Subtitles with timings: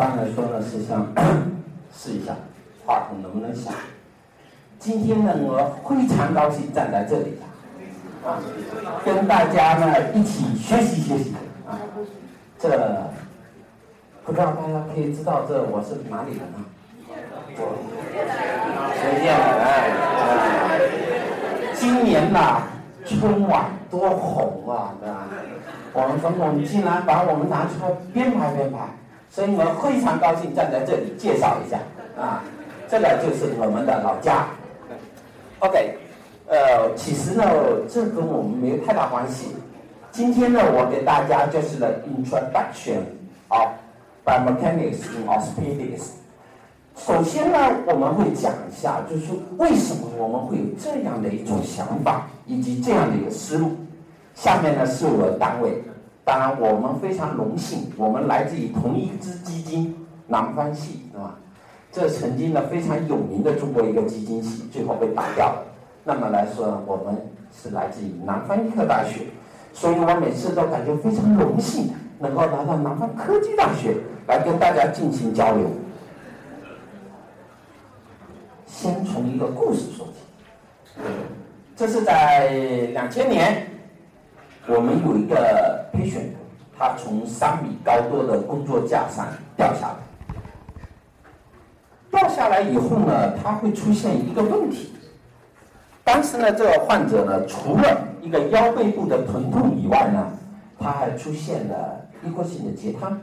[0.00, 1.06] 般来说呢是想
[1.94, 2.32] 试一下
[2.86, 3.70] 话筒能不能响。
[4.78, 7.36] 今天呢，我非常高兴站在这里
[8.24, 8.40] 啊，
[9.04, 11.34] 跟大家呢一起学习学习
[11.68, 11.76] 啊。
[12.58, 12.70] 这
[14.24, 16.64] 不知道大家可以知道这我是哪里人啊？
[17.54, 17.66] 福
[19.20, 20.80] 建的哎，
[21.74, 22.62] 今年呐
[23.04, 25.28] 春晚多红啊，对吧？
[25.92, 28.78] 我们总统竟然把我们拿出来编排编排，
[29.30, 31.78] 所以我非常高兴站在这里介绍一下
[32.20, 32.42] 啊，
[32.88, 34.46] 这个就是我们的老家。
[35.60, 35.94] OK，
[36.48, 37.44] 呃，其实呢，
[37.88, 39.54] 这跟我们没有太大关系。
[40.10, 42.98] 今天呢，我给大家就是的 introduction
[43.48, 43.68] of
[44.24, 46.08] biomechanics in orthopedics。
[46.96, 53.76] 首先呢，我们会讲一下，就是为什么我们会有这样的一种想法，以及这样的一个思路。
[54.34, 55.82] 下面呢是我单位，
[56.30, 61.34] 当然我们非常荣幸，我们来自于同一支基金南方系，是吧？
[61.90, 65.64] 这曾经呢非常有名的中国一个基金系，最后被打掉了。
[66.04, 67.16] 那么来说，我们
[67.52, 69.22] 是来自于南方医科大学，
[69.72, 73.96] 所以我每次都感觉非常荣幸，能够来到南方科技大学
[74.28, 75.66] 来跟大家进行交流。
[78.68, 81.02] 先从一个故事说起，
[81.74, 82.50] 这是在
[82.92, 83.66] 两千年，
[84.66, 86.30] 我们有一个 patient，，
[86.78, 89.96] 他从三米高多的工作架上掉下来，
[92.10, 94.92] 掉下来以后呢，他会出现一个问题。
[96.04, 100.26] 当时呢，这个患者呢，除了一个腰背部的疼痛以外呢，
[100.78, 103.18] 他还出现了一过性的截瘫。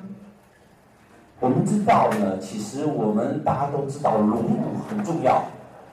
[1.39, 5.43] 我们知道呢，其实我们大家都知道龙骨很重要，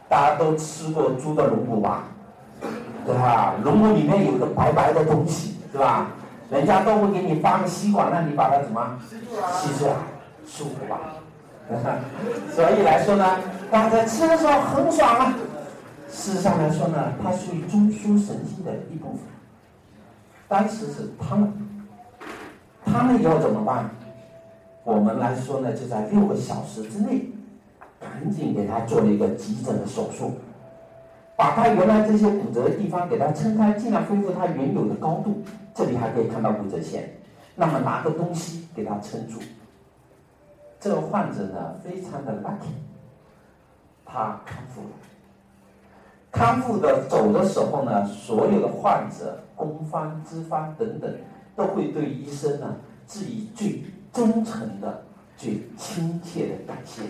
[0.08, 2.04] 大家都吃过猪的龙骨吧，
[3.04, 3.54] 对吧？
[3.62, 6.08] 龙骨里面有个白白的东西，对吧？
[6.50, 8.98] 人家都会给你发个吸管，让你把它怎么
[9.52, 9.92] 吸出来，
[10.46, 11.00] 舒服吧？
[12.52, 13.38] 所以来说呢，
[13.70, 15.34] 大家吃的时候很爽啊。
[16.10, 19.20] 事实上来说呢，它属于中枢神经的一部分。
[20.46, 21.52] 当时是他们，
[22.84, 23.90] 他们以后怎么办？
[24.84, 27.30] 我们来说呢，就在六个小时之内，
[27.98, 30.36] 赶紧给他做了一个急诊的手术，
[31.36, 35.42] 把他原来这些骨折的地方给他撑开，尽量恢复他原有的高度。
[35.74, 37.12] 这里还可以看到骨折线。
[37.54, 39.40] 那么拿个东西给他撑住。
[40.80, 42.74] 这个患者呢，非常的 lucky，
[44.04, 44.88] 他康复了。
[46.30, 51.10] 康复的走的时候呢，所有的患者、攻方、资方等等，
[51.56, 53.84] 都会对医生呢致以最。
[54.14, 55.02] 真诚的、
[55.36, 57.02] 最亲切的感谢，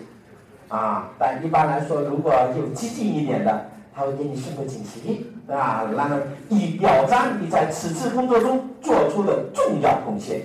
[0.68, 1.10] 啊！
[1.18, 6.16] 但一般来说，如果有激进一点的，他会给你送个锦旗，啊，然后
[6.48, 10.42] 以表彰你在此次工作中做出的重要贡献。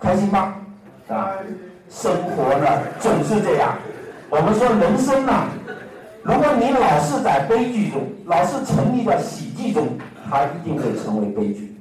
[0.00, 0.54] 开心吗？
[1.08, 1.32] 啊！
[1.90, 3.76] 生活呢总是这样，
[4.30, 5.48] 我们说人生呢，
[6.22, 9.98] 如果你老是在悲剧中，老是沉溺在喜剧中，
[10.30, 11.76] 它一定会成为悲剧。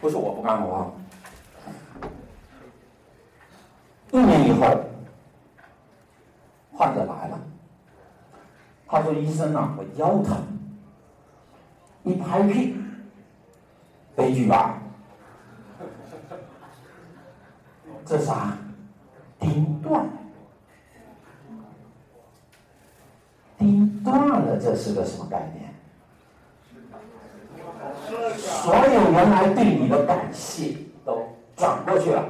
[0.00, 0.92] 不是我不干活。
[4.10, 4.66] 一年以后，
[6.78, 7.36] 患者来了，
[8.86, 10.36] 他说：“医生啊，我腰疼。”
[12.04, 12.76] 一拍屁，
[14.14, 14.78] 悲剧吧？
[18.06, 18.56] 这啥？
[19.40, 20.08] 钉断，
[23.58, 25.74] 钉断了，这是个什么概念？
[28.36, 32.24] 所有原来对你的感谢都转过去了。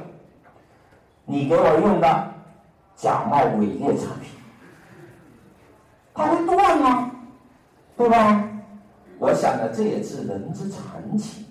[1.25, 2.33] 你给我用的
[2.95, 4.38] 假冒伪劣产品，
[6.13, 7.11] 它会断吗？
[7.97, 8.49] 对吧？
[9.19, 11.45] 我想呢，这也是人之常情。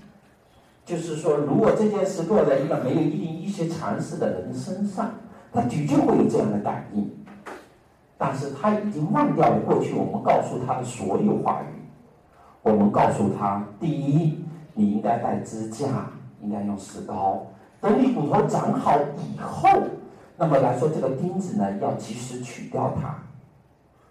[0.85, 5.11] 就是说，如果这件事落在一个没有一定医学常识的人身上，
[5.53, 7.11] 他的确会有这样的感应。
[8.17, 11.83] 但是他已经忘掉了过去我们告诉他的所有话语。
[12.63, 14.43] 我们告诉他：第一，
[14.73, 15.87] 你应该戴支架，
[16.41, 17.47] 应该用石膏。
[17.81, 19.69] 等你骨头长好以后，
[20.39, 23.15] 那么来说，这个钉子呢，要及时取掉它，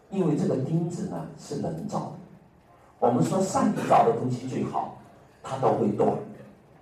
[0.09, 2.11] 因为这个钉子呢是人造的。
[2.99, 4.97] 我们说上帝造的东西最好，
[5.43, 6.11] 它都会断。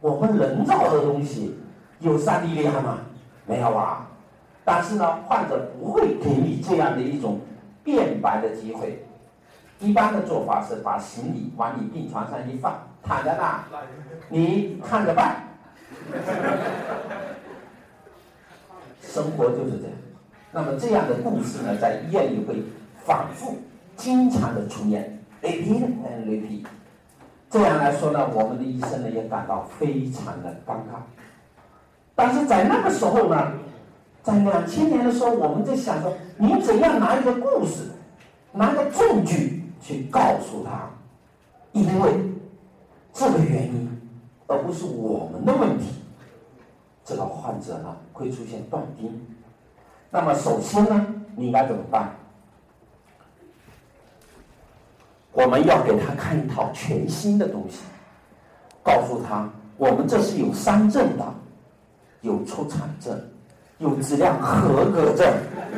[0.01, 1.57] 我们人造的东西
[1.99, 2.99] 有上帝厉害吗？
[3.45, 4.07] 没有啊。
[4.63, 7.39] 但是呢，患者不会给你这样的一种
[7.83, 9.05] 变白的机会。
[9.79, 13.63] 一般的做法是把行李往你病床上一放，躺在那，
[14.29, 15.43] 你看着办。
[19.01, 19.93] 生活就是这样。
[20.51, 22.63] 那么这样的故事呢，在医院里会
[23.05, 23.55] 反复、
[23.95, 26.65] 经常的出现，repeat and repeat。
[27.51, 30.99] 这样来说呢，我们的医生呢也感到非常的尴尬。
[32.15, 33.51] 但是在那个时候呢，
[34.23, 37.91] 在两千年的时候，我们在想着，你怎样拿一个故事，
[38.51, 40.89] 拿个证据去告诉他，
[41.73, 42.11] 因为
[43.13, 44.01] 这个原因，
[44.47, 45.93] 而不是我们的问题，
[47.05, 49.21] 这个患者呢会出现断钉。
[50.09, 51.05] 那么首先呢，
[51.35, 52.09] 你应该怎么办？
[55.35, 57.81] 我们要给他看一套全新的东西，
[58.81, 59.47] 告诉他，
[59.77, 61.23] 我们这是有三证的。
[62.21, 63.15] 有出厂证，
[63.77, 65.31] 有质量合格证，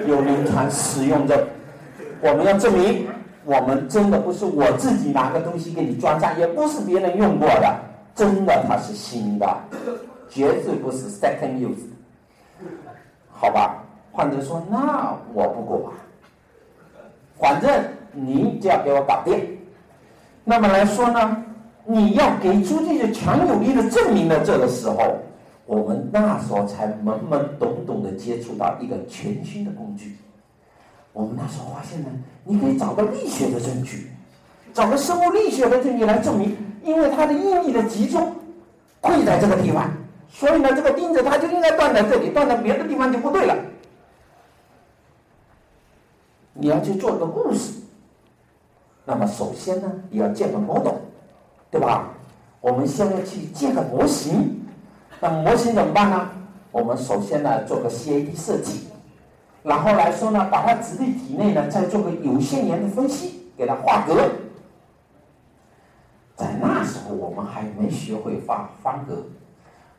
[0.08, 1.38] 有临床使用证。
[2.22, 3.06] 我们要证明，
[3.44, 7.76] 我们真的不是我自己拿个东西给你装上，也不是别人用过的，
[8.16, 9.58] 真的它是新的，
[10.30, 11.84] 绝对不是 second use。
[13.30, 13.84] 好吧，
[14.14, 15.94] 患者说：“那我不管，
[17.38, 17.84] 反正
[18.22, 19.58] 您就要给我搞定。”
[20.44, 21.44] 那么来说呢，
[21.86, 25.18] 你要给出这些强有力的证明的这个时候。
[25.66, 30.16] 我们那时候才懵懵懂懂的接触到一个全新的工具。
[31.12, 32.08] 我们那时候发现呢，
[32.46, 34.10] 你可以找个力学的证据，
[34.74, 36.56] 找个生物力学的证据来证明，
[36.86, 38.34] 因为它的应力的集中
[39.02, 39.92] 会在这个地方，
[40.30, 43.54] 所以呢，这个钉子它就应该断在这里，断在别的地方就不对了。
[46.54, 47.74] 你要去做一个故事，
[49.08, 50.96] 那么首先呢，你要建个 model，
[51.72, 52.10] 对吧？
[52.60, 54.60] 我们先要去建个模型。
[55.22, 56.30] 那模型怎么办呢？
[56.74, 58.88] 我们首先呢做个 CAD 设计，
[59.64, 64.30] 然后来说呢，把它植入体内呢，再做个有限元的分析，给它画格。
[66.36, 69.24] 在那时候我们还没学会画方格，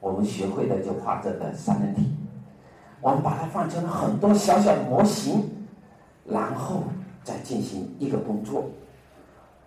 [0.01, 2.15] 我们学会的就画这个三人体。
[3.01, 5.51] 我们把它放成了很多小小的模型，
[6.27, 6.83] 然后
[7.25, 8.67] 再进行一个工作，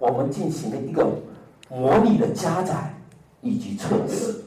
[0.01, 1.07] 我们进行了一个
[1.69, 2.92] 模拟的加载
[3.42, 4.44] 以及测试。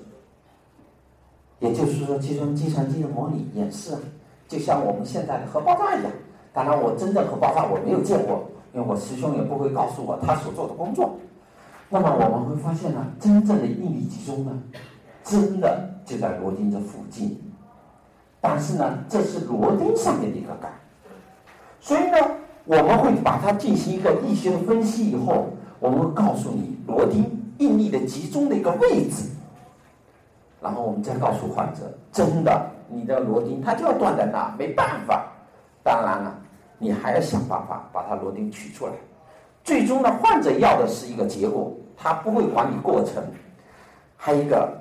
[1.60, 4.00] 也就是说，计算计算机的模拟演示啊，
[4.48, 6.12] 就像我们现在的核爆炸一样。
[6.52, 8.42] 当然，我真的核爆炸我没有见过，
[8.72, 11.16] 因为我师兄也不会告诉我他所做的工作。
[11.88, 14.62] 那么我们会发现呢，真正的应力集中呢，
[15.22, 17.40] 真的就在螺钉这附近。
[18.40, 20.70] 但是呢，这是螺钉上面的一个杆。
[21.80, 22.18] 所以呢，
[22.66, 25.48] 我们会把它进行一个力学的分析以后，
[25.80, 27.24] 我们会告诉你螺钉
[27.58, 29.28] 应力的集中的一个位置。
[30.62, 35.26] 然后我们再告诉患者，真的，你的螺钉它就要断在那，没办法。
[35.82, 36.34] 当然了，
[36.78, 38.92] 你还要想办法把它螺钉取出来。
[39.62, 43.22] 最终呢，患者要的是一个结果，他不会管你过程。
[44.16, 44.72] 还有一个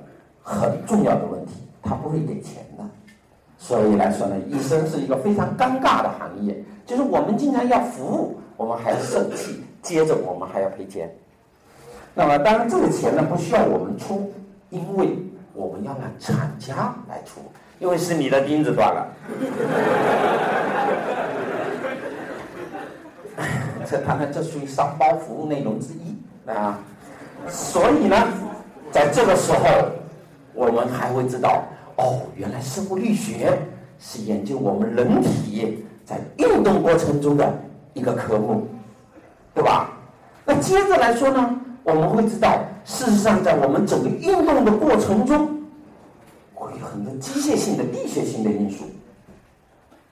[0.41, 1.51] 很重要的问题，
[1.81, 2.83] 他不会给钱的。
[3.63, 11.09] 所以来说呢，医生是一个非常尴尬的行业，就是我们经常要服务，我们还要生气，接着我们还要赔钱。
[12.13, 14.33] 那么当然，这个钱呢不需要我们出，
[14.69, 15.17] 因为。
[15.55, 17.39] 我们要让厂家来出，
[17.77, 19.07] 因为是你的钉子断了。
[23.85, 26.17] 这当然这属于商包服务内容之一
[26.51, 26.79] 啊。
[27.47, 28.17] 所以呢，
[28.91, 29.91] 在这个时候，
[30.55, 31.65] 我们还会知道，
[31.97, 33.57] 哦，原来生物力学
[33.99, 37.53] 是研究我们人体在运动过程中的
[37.93, 38.67] 一个科目，
[39.53, 39.91] 对吧？
[40.45, 41.59] 那接着来说呢？
[41.85, 45.61] 我们会知道，事实上，在我们整个运动的过程中，
[46.53, 48.85] 会有很多机械性的、力学性的因素。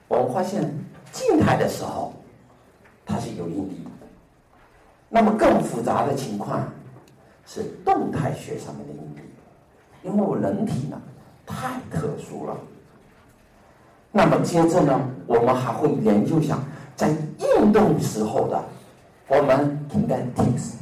[0.10, 0.70] 我们发现，
[1.14, 2.14] 静态的时候，
[3.06, 3.76] 它是有应力；
[5.08, 6.62] 那么更复杂的情况
[7.46, 9.22] 是动态学上面的应力，
[10.04, 11.02] 因为我人体呢
[11.52, 12.56] 太特殊了。
[14.12, 16.58] 那么接着呢，我们还会研究一下
[16.96, 18.64] 在运动时候的
[19.28, 20.74] 我们 kinetics。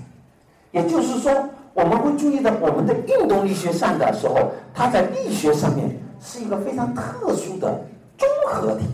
[0.72, 1.32] 也就是说，
[1.74, 5.90] 我们会注意到我们的运动力学上的时候，它在力学上面
[6.22, 7.82] 是一个非常特殊的
[8.18, 8.86] 综合体，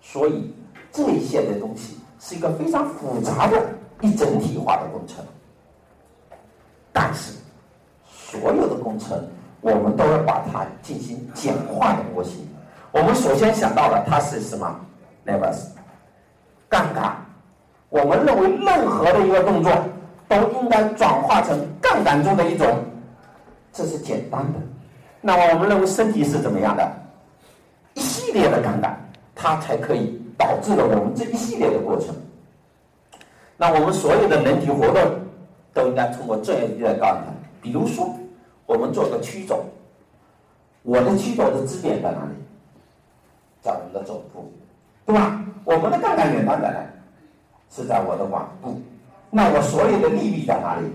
[0.00, 0.54] 所以
[0.90, 3.62] 这一些的东西是一个非常复杂的
[4.00, 5.22] 一整体化的工程。
[6.92, 7.34] 但是，
[8.10, 9.22] 所有的工程
[9.72, 12.46] 我们都要把它进行简化的模型。
[12.92, 14.80] 我们首先想到的它是什么
[15.24, 15.54] n e v e r
[16.68, 17.16] 杠杆。
[17.88, 19.72] 我们认为任何的一个动作。
[20.28, 22.66] 都应该转化成杠杆中的一种，
[23.72, 24.58] 这是简单的。
[25.20, 26.92] 那么我们认为身体是怎么样的？
[27.94, 28.98] 一系列的杠杆，
[29.36, 32.12] 它才可以导致了我们这一系列的过程。
[33.56, 35.00] 那我们所有的人体活动
[35.72, 37.32] 都应该通过这样一个杠杆。
[37.62, 38.12] 比如说，
[38.66, 39.64] 我们做个曲肘，
[40.82, 42.32] 我的曲肘的支点在哪里？
[43.62, 44.52] 在我们的肘部，
[45.04, 45.44] 对吧？
[45.64, 46.86] 我们的杠杆远端在哪里？
[47.70, 48.80] 是在我的腕部。
[49.30, 50.86] 那我所有的力力在哪里？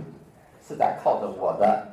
[0.67, 1.85] 是在靠着我的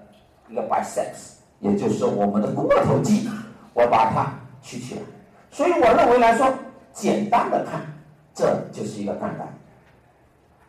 [0.49, 3.29] 一个 biceps，也就是我们的肱二头肌，
[3.75, 4.33] 我把它
[4.63, 5.01] 取起来。
[5.51, 6.47] 所以我认为来说，
[6.93, 7.81] 简单的看，
[8.35, 9.49] 这就是一个杠杆。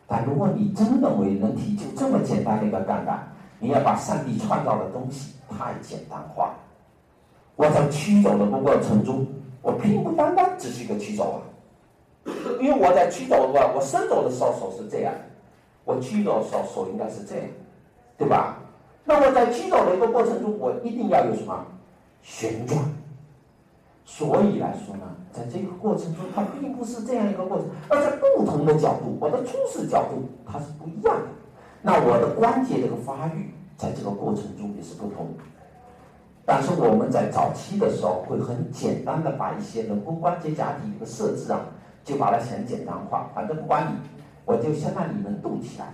[0.08, 3.28] 但如果你真认为能提出这么简单的一个杠杆，
[3.60, 6.54] 你要把上帝创造的东西太简单化。
[7.56, 9.26] 我在驱走的过程中，
[9.60, 11.38] 我并不单单只是一个驱走啊，
[12.58, 15.12] 因为我在驱走的话，我伸走的时候手是这样，
[15.84, 17.44] 我驱走的时候手应该是这样，
[18.16, 18.56] 对吧？
[19.04, 21.66] 那我在驱走的一个过程中，我一定要有什么
[22.22, 22.78] 旋转。
[24.06, 31.26] 所以来说呢，在这个过程中，它并不是这样一个过程，而在不同的角度，我的初始角度它是不一样的。
[31.82, 35.28] 那我的关节这个发育，在这个过程中也是不同。
[36.44, 41.60] 但是我们在早期的时候，会很简单的把一些人工关节假体的设置啊，
[42.02, 43.96] 就把它很简单化，反正不管你，
[44.44, 45.86] 我就先让你们动起来。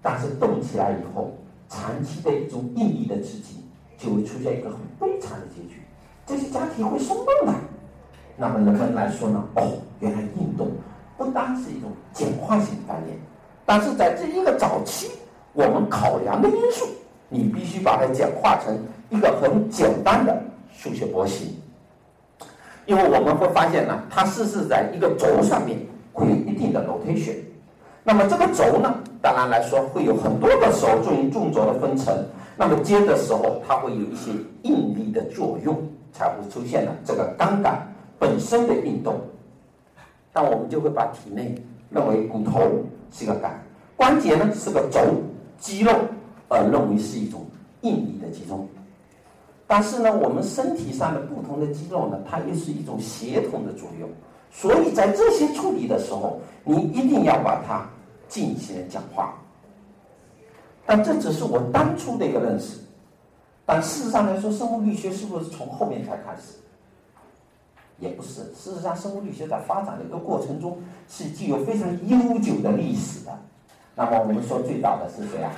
[0.00, 1.32] 但是动起来以后，
[1.68, 3.64] 长期的一种应力的刺激，
[3.98, 5.82] 就会出现一个很悲惨的结局。
[6.24, 7.54] 这些假体会松动的，
[8.36, 9.44] 那么人们来说呢？
[9.56, 10.70] 哦，原来运动
[11.16, 13.18] 不单是一种简化性概念，
[13.68, 15.10] 但是在这一个早期，
[15.52, 16.86] 我们考量的因素，
[17.28, 18.74] 你必须把它简化成
[19.10, 20.34] 一个很简单的
[20.74, 21.54] 数学模型。
[22.86, 25.78] 因为我们会发现呢，它是是在一个轴上面
[26.14, 27.36] 会有一定的 rotation，
[28.02, 32.16] 那么这个轴呢，当然来说会有很多的时候作为纵轴的分层，
[32.56, 34.30] 那么接的时候它会有一些
[34.62, 35.76] 应力的作用。
[36.10, 37.86] 才会出现了这个杠杆
[38.18, 39.20] 本身的运动，
[40.32, 41.54] 那我们就会把体内
[41.90, 42.62] 认为骨头
[43.10, 43.62] 是个杆，
[43.96, 45.00] 关节呢是个轴，
[45.58, 45.92] 肌肉
[46.48, 47.44] 呃认为是一种
[47.82, 48.66] 应力的集中。
[49.66, 54.08] 但是呢，我们身体上的不同的肌肉呢，它又是一种协同的作用。
[54.50, 57.86] 所以在这些处理的时候，你一定要把它
[58.28, 59.34] 进行讲话。
[60.86, 62.78] 但这只是我当初的一个认识。
[63.66, 66.54] 但事实上来说，生物力学是不是从后面才开始？
[67.98, 68.42] 也不是。
[68.54, 70.78] 事实上，生物力学在发展的一个过程中
[71.08, 73.32] 是具有非常悠久的历史的。
[73.94, 75.50] 那么，我们说最早的是谁啊？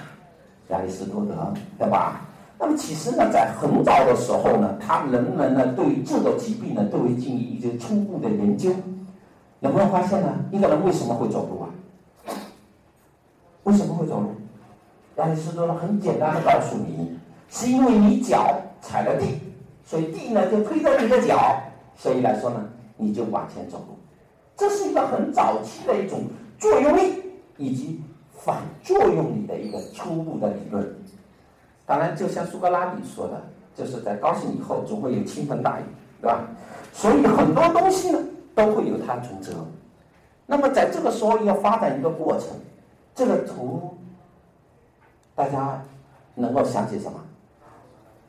[0.69, 2.23] 亚里士多德，对吧？
[2.59, 8.71] 那么，其实呢，在很早的时候呢，他人们呢对于这个疾病呢都会进行一些初步的研究。
[9.61, 10.35] 有没有发现呢？
[10.51, 11.69] 一个人为什么会走路啊？
[13.65, 14.35] 为什么会走路？
[15.17, 17.19] 亚里士多德很简单的告诉你。
[17.53, 19.41] 是因为你脚踩了地，
[19.85, 21.61] 所以地呢就推着你的脚，
[22.01, 22.67] 所以来说呢，
[22.97, 23.95] 你就往前走路。
[24.57, 26.23] 这是一个很早期的一种
[26.59, 27.23] 作用力
[27.59, 28.01] 以及
[28.33, 30.97] 反作用力的一个初步的理论。
[31.85, 33.43] 当然，就像苏格拉底说的，
[33.75, 35.83] 就是在高兴以后总会有倾盆大雨，
[36.23, 36.41] 对吧？
[36.95, 38.19] 所以很多东西呢
[38.55, 39.53] 都会有它存折。
[40.47, 42.49] 那么在这个时候要发展一个过程，
[43.15, 43.95] 这个图
[45.35, 45.83] 大家
[46.35, 47.21] 能够想起什么？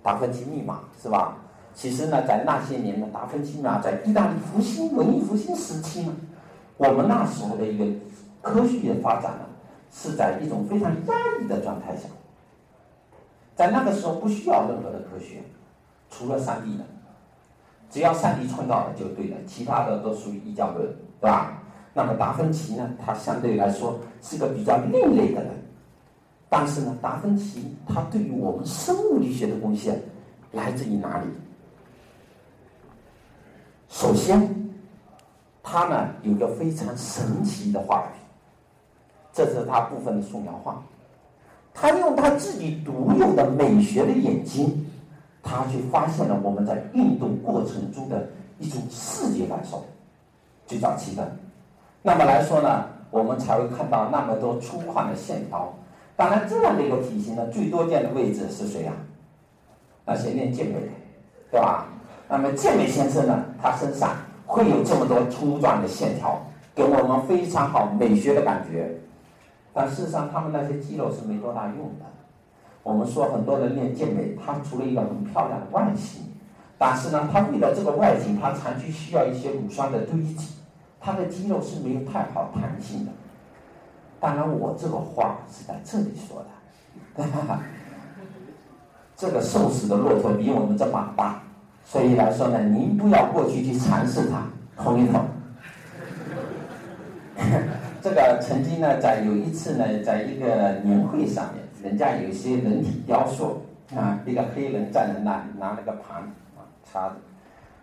[0.04, 1.38] 达芬奇密码是吧？
[1.74, 6.14] 其实呢，在那些年呢，达芬奇呢在意大利复兴、文艺复兴时期呢，
[6.78, 7.86] 我们那时候的一个
[8.42, 9.46] 科学的发展呢，
[9.92, 12.10] 是在一种非常压抑的状态下。
[13.56, 15.42] 在那个时候不需要任何的科学，
[16.10, 16.84] 除了上帝的，
[17.90, 20.88] 只要上帝创造了就对了，其他的都属于异教论，
[21.20, 21.62] 对吧？
[21.94, 25.52] 那么达芬奇呢，他相对来说是个比较另类的人。
[26.50, 30.02] 但是呢，达芬奇他对于我们生物力学的贡献
[30.52, 31.28] 来自于哪里？
[33.92, 34.50] 首先，
[35.62, 38.20] 他呢有个非常神奇的画笔，
[39.34, 40.82] 这是他部分的素描画。
[41.74, 44.90] 他用他自己独有的美学的眼睛，
[45.44, 48.28] 他去发现了我们在运动过程中的
[48.60, 49.84] 一种视觉感受，
[50.66, 51.30] 最早期的。
[52.02, 55.72] 那么来说呢，我们才会看到那么多粗犷的线条。
[56.16, 58.94] 当然，这样的一个体型呢，最多见的位置是谁呀？
[60.06, 60.88] 那些练健美的，
[61.52, 61.88] 对吧？
[62.32, 66.42] 那么健美先生呢，他身上会有这么多粗壮的线条，
[66.74, 68.90] 给我们非常好美学的感觉。
[69.74, 72.06] 但事实上，他们那些肌肉是没多大用的。
[72.84, 76.22] 我们说很多人练健美，他除了一个很漂亮的外形，
[76.78, 80.56] 但是呢，他为了这个外形，他长期需要一些乳酸的堆积，
[81.02, 83.12] 他的肌肉是没有太好弹性的。
[84.22, 87.26] 当然，我这个话是在这里说的。
[89.18, 91.42] 这个瘦死的骆驼比我们这马大，
[91.86, 94.48] 所以来说呢，您不要过去去尝试它，
[94.82, 95.26] 捅一捅。
[98.02, 106.22] 这个曾经呢，在有一次呢，在一个年会上面，人家有一些人体雕塑啊，一个黑人站在那里拿了个盘
[106.56, 107.16] 啊叉子，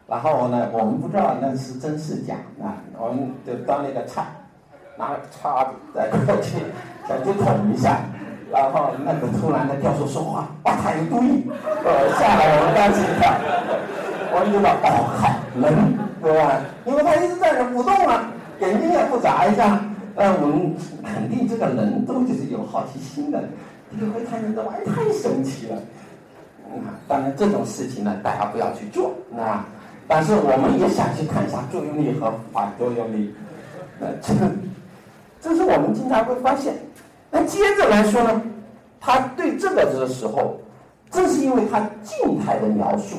[0.07, 4.25] 然后呢，我们不知道那是真是假啊，我们就端了一个菜。
[4.97, 6.59] 拿了叉子再过去，
[7.09, 8.01] 再去捅一下，
[8.51, 11.45] 然后那个突然的教授说话，哇，他有毒瘾，
[11.85, 13.33] 呃，下来我们当时一跳。
[14.31, 15.73] 我们知道哦，好人，
[16.23, 16.61] 对吧？
[16.85, 18.29] 因为他一直在那不动啊，
[18.61, 19.81] 眼睛也不眨一下，
[20.15, 23.43] 那我们肯定这个人都就是有好奇心的，
[23.91, 25.77] 你会看见这玩意太神奇了。
[26.85, 29.65] 啊，当然这种事情呢，大家不要去做，那
[30.07, 33.35] 但是我们也想去看一下作用力和反作用力，
[33.99, 34.35] 那这
[35.41, 36.75] 这是我们经常会发现。
[37.31, 38.43] 那接着来说呢，
[39.01, 40.57] 他对这个的时候，
[41.11, 43.17] 正是因为他静态的描述，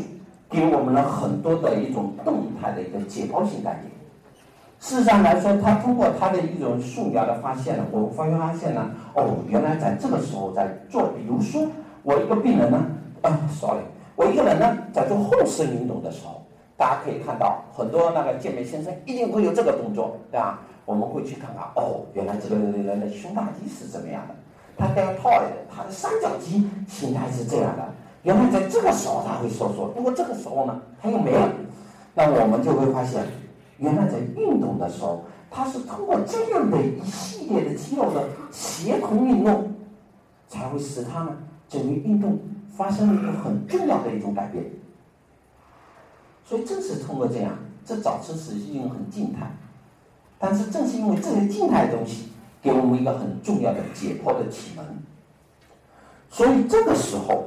[0.50, 3.92] 给我们了很多的一种动态的一个解剖性概念。
[4.80, 11.68] 事实上来说，他通过他的一种素描的发现呢，我发现发现呢，哦，原来在这个时候在做，比如说
[12.04, 12.86] 我一个病人呢。
[13.22, 13.82] 啊，sorry，
[14.16, 16.42] 我一个人呢，在做后视运动的时候，
[16.78, 20.62] 大家可以看到很多那个健美先生一定会有这个动作，对吧？
[20.90, 24.34] 我们会去看看，哦，原来这个人的胸大肌是怎么样的？
[24.76, 27.88] 他 deltoid，他的三角肌形态是这样的。
[28.24, 31.48] 原来在这个时候他会收缩，不过这个时候呢，他又没了。
[32.16, 33.24] 那我们就会发现，
[33.78, 39.72] 原来在运动的时候，他是通过这样的一系列的肌肉的协同运动，
[40.48, 42.40] 才会使他呢整个运动。
[42.72, 44.64] 发生了一个很重要的一种改变，
[46.46, 47.52] 所以正是通过这样，
[47.86, 49.52] 这早期是一种很静态，
[50.40, 52.30] 但是正是因为这些静态的东西，
[52.62, 54.86] 给我们一个很重要的解剖的启蒙，
[56.30, 57.44] 所以这个时候，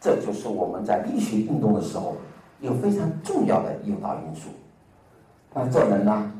[0.00, 2.16] 这就是我们在力学运动的时候
[2.60, 4.48] 有非常重要的诱导因素。
[5.52, 6.32] 那这人呢？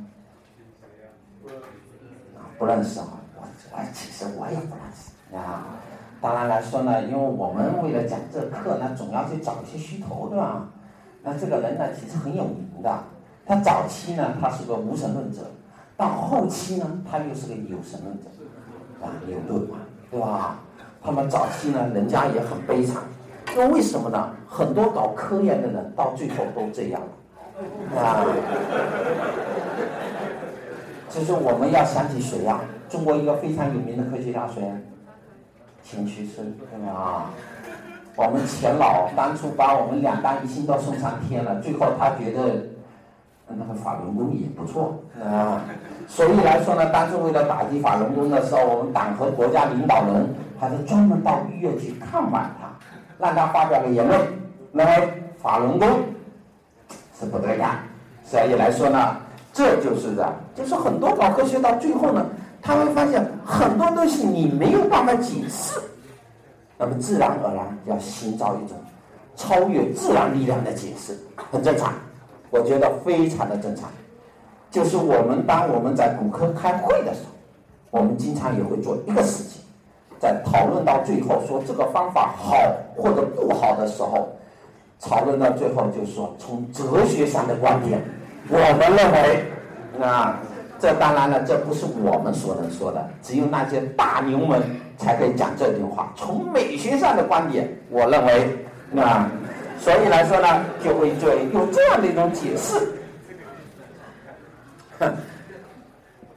[2.59, 5.67] 不认识啊，我我其实我也不认识啊。
[6.23, 10.69] 当然来说呢，因为我们为了讲这课呢，总要去找一些虚头，对吧？
[11.23, 13.05] 那这个人呢，其实很有名的。
[13.45, 15.43] 他早期呢，他是个无神论者；
[15.97, 18.29] 到后期呢，他又是个有神论者，
[19.03, 19.77] 啊，牛顿嘛，
[20.11, 20.59] 对吧？
[21.03, 23.03] 他们早期呢，人家也很悲惨，
[23.57, 24.31] 那为什么呢？
[24.49, 27.01] 很多搞科研的人到最后都这样，
[27.97, 28.25] 啊。
[31.09, 32.61] 就是我们要想起谁呀？
[32.91, 34.63] 中国一个非常有名的科学家谁？
[35.83, 37.31] 钱学森，对吧？
[38.17, 42.67] 我们钱老当初把我们两弹一星都送上天了，最后他觉得
[43.49, 45.63] 那个法轮功也不错，啊，
[46.09, 52.71] 所以来说呢，当初为了打击法轮功的时候，我们党和国家领导人还是专门到医院去看望他，
[53.19, 54.21] 让他发表个言论，
[54.73, 55.89] 认为法轮功
[57.19, 57.65] 是不对的。
[58.25, 59.17] 所以来说呢，
[59.53, 62.27] 这就是的，就是很多搞科学到最后呢。
[62.63, 65.79] 他会发现很多东西你没有办法解释，
[66.77, 68.77] 那么自然而然要寻找一种
[69.37, 71.17] 超越自然力量的解释，
[71.53, 71.93] 很正常，
[72.51, 73.89] 我觉得非常的正常。
[74.71, 79.63] 就是我们当我们在骨科开会的时候，我们经常也会做一个事情，
[80.19, 82.57] 在讨论到最后说这个方法好
[82.95, 84.29] 或者不好的时候，
[85.01, 88.01] 讨论到最后就是说从哲学上的观点，
[88.49, 89.45] 我们认为
[90.05, 90.39] 啊。
[90.79, 94.61] 这当然了，这不是我们所能说的，只有那些大牛们
[94.99, 96.13] 才可以讲这句话。
[96.15, 98.55] 从美学上的观点，我认为，
[99.01, 99.27] 啊，
[99.79, 102.75] 所以来说呢，就会做有这样的一种解释。
[104.99, 105.15] 哼，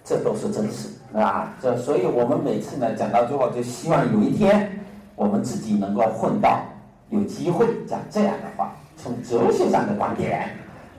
[0.03, 4.69] 这都是真实，啊，这所以我们每次呢讲到最后，就希望有一天
[5.15, 6.61] 我们自己能够混到
[7.09, 10.49] 有机会讲这样的话，从哲学上的观点，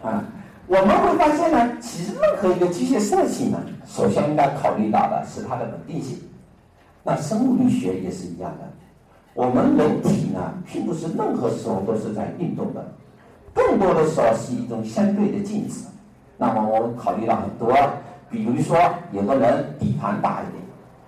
[0.02, 0.24] 啊。
[0.66, 6.16] 我们会发现呢，其实任何一个机械设计呢，首先应该考虑到的是它的稳定性。
[7.02, 8.70] 那生物力学也是一样的，
[9.34, 12.84] 我们人体呢，并不是任何时候都是在运动的，
[13.54, 15.84] 更多的时候是一种相对的静止。
[16.36, 17.72] 那么我们考虑到很多，
[18.30, 18.76] 比如说
[19.12, 20.62] 有个人底盘大一点，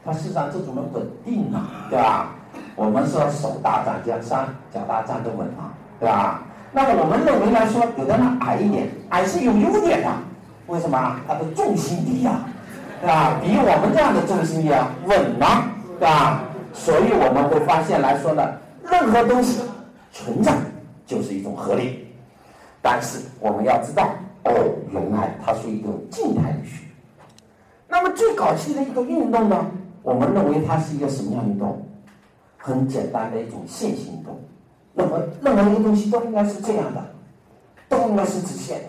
[0.05, 2.35] 他事实上这种人稳定啊，对吧？
[2.77, 6.43] 我们说手大掌江山，脚大站得稳嘛，对吧？
[6.71, 10.09] 那么我们认为来说，有的人矮一点，矮是有优点的，
[10.69, 11.17] 为什么？
[11.27, 12.41] 他的重心低呀，
[13.01, 13.35] 对吧？
[13.43, 15.47] 比我们这样的重心低啊稳呢，
[15.99, 16.41] 对吧？
[16.73, 18.43] 所以我们会发现来说呢，
[18.91, 19.61] 任何东西
[20.13, 20.53] 存在
[21.07, 22.07] 就是一种合力，
[22.81, 24.09] 但是我们要知道，
[24.45, 24.53] 哦，
[24.91, 26.85] 原来它是一种静态的学。
[27.89, 29.67] 那么最搞气的一个运动呢，
[30.03, 31.81] 我们认为它是一个什么样运动？
[32.57, 34.41] 很简单的一种线性运动。
[34.95, 37.05] 那么任何一个东西都应该是这样的，
[37.89, 38.89] 都应该是直线的，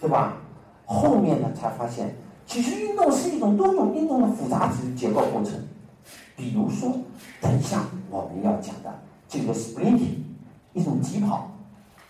[0.00, 0.36] 对吧？
[0.84, 2.14] 后面呢才发现，
[2.46, 5.52] 其实运动是一种多种运动的复杂结结构过程。
[6.36, 6.92] 比如说，
[7.40, 8.94] 等一下我们要讲的
[9.28, 10.18] 这个 sprinting，
[10.74, 11.50] 一种疾跑。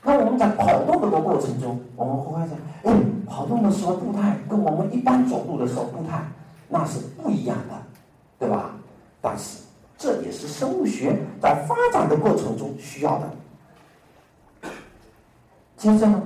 [0.03, 2.93] 那我们在跑动的过程中，我们会发现，哎，
[3.27, 6.23] 跑动的时候步态跟我们一般走路的时候步态
[6.69, 7.75] 那是不一样的，
[8.39, 8.73] 对吧？
[9.23, 9.65] 但是。
[9.99, 14.71] 这也是生物学在发展的过程中需要的。
[15.75, 16.23] 接着呢，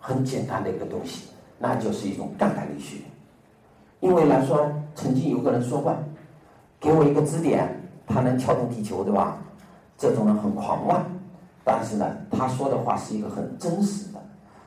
[0.00, 1.28] 很简单的一个东西，
[1.58, 2.96] 那就是一种杠杆力学。
[4.00, 5.94] 因为来说，曾经有个人说过，
[6.82, 7.68] 给我一个支点，
[8.08, 9.38] 它能撬动地球，对吧？
[9.96, 11.00] 这种人很狂妄，
[11.62, 14.18] 但是呢，他说的话是一个很真实的。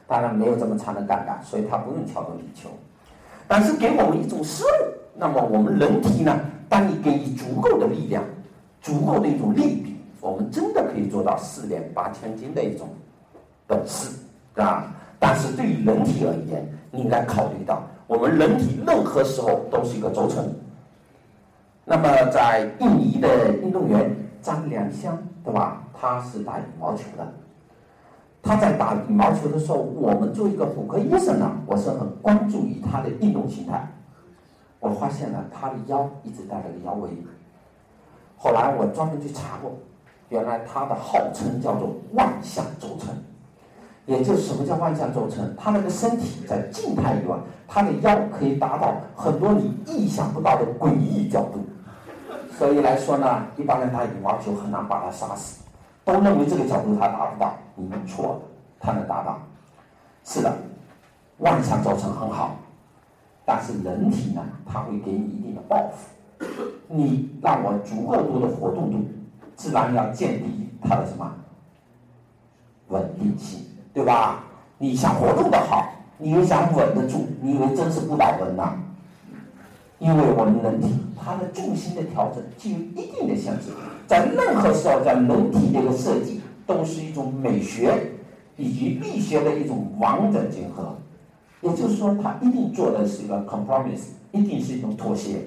[0.08, 2.70] 当然没有这么长的杠杆，所以他不用撬动地球。
[3.50, 4.70] 但是给我们一种思路，
[5.14, 8.24] 那么我们人体呢，当你给予足够的力量，
[8.82, 12.88] 足够的一种力比，我们真的可以做到四点八千斤的一种
[13.68, 14.10] 本事，
[14.56, 14.86] 啊。
[15.20, 20.48] 但是对于人体而言，你应该考虑到，我们人体任何时候都是一个轴承。
[21.88, 25.84] 那么在印尼的运动员张良香，对吧？
[25.94, 27.34] 他是打羽毛球的。
[28.42, 33.88] 他在打羽毛球的时候，我们做一个骨科医生呢，我是很关注于他的运动形态。
[34.80, 37.10] 我发现了他的腰一直带了个腰围。
[38.36, 39.72] 后来我专门去查过，
[40.30, 43.16] 原来他的号称叫做万向轴承。
[44.06, 45.56] 也就是什么叫万向轴承？
[45.58, 47.38] 他那个身体在静态以外，
[47.68, 51.66] 他的腰可以达到很多你意想不到的诡异角度。
[52.58, 55.64] 所以来说呢，一般人打羽毛球很难把他杀死，
[56.04, 57.56] 都认为这个角度他达不到。
[57.76, 58.40] 你们错了，
[58.80, 59.40] 他能达到。
[60.24, 60.56] 是的，
[61.40, 62.56] 万向轴承很好，
[63.44, 66.46] 但是人体呢，它会给你一定的报复。
[66.88, 69.06] 你让我足够多的活动度，
[69.56, 71.30] 自然要降低它的什么
[72.88, 73.66] 稳定性。
[73.96, 74.44] 对吧？
[74.78, 78.74] 你想活动的好，你又想稳得住，你以为真是不倒翁呐？
[80.00, 83.70] 因为我们人体它的重心的调整具有一定的限制，
[84.06, 87.94] 在任何时候，在人体的一个设计都是一种美学
[88.58, 90.94] 以及力学的一种完整结合。
[91.62, 95.42] 也就是说，它一定做的是一个 compromise，一定是一种妥协。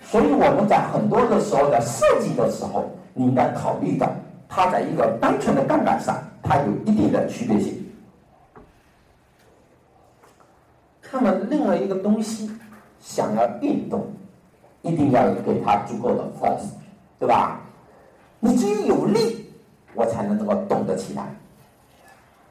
[0.00, 4.08] 所以我们在很多的时候在设计的时候，你应该考虑到
[4.48, 6.16] 它在一个单纯的杠杆上。
[6.46, 7.84] 它有一定的区别性。
[11.12, 12.50] 那么，另外一个东西，
[13.00, 14.06] 想要运动，
[14.82, 16.66] 一定要给它足够的 force，
[17.18, 17.60] 对吧？
[18.38, 19.46] 你只有有力，
[19.94, 21.24] 我才能能够动得起来。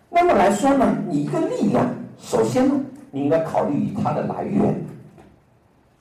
[0.10, 2.74] 那么来说呢，你一个力量，首先呢，
[3.12, 4.84] 你应该考虑它的来源。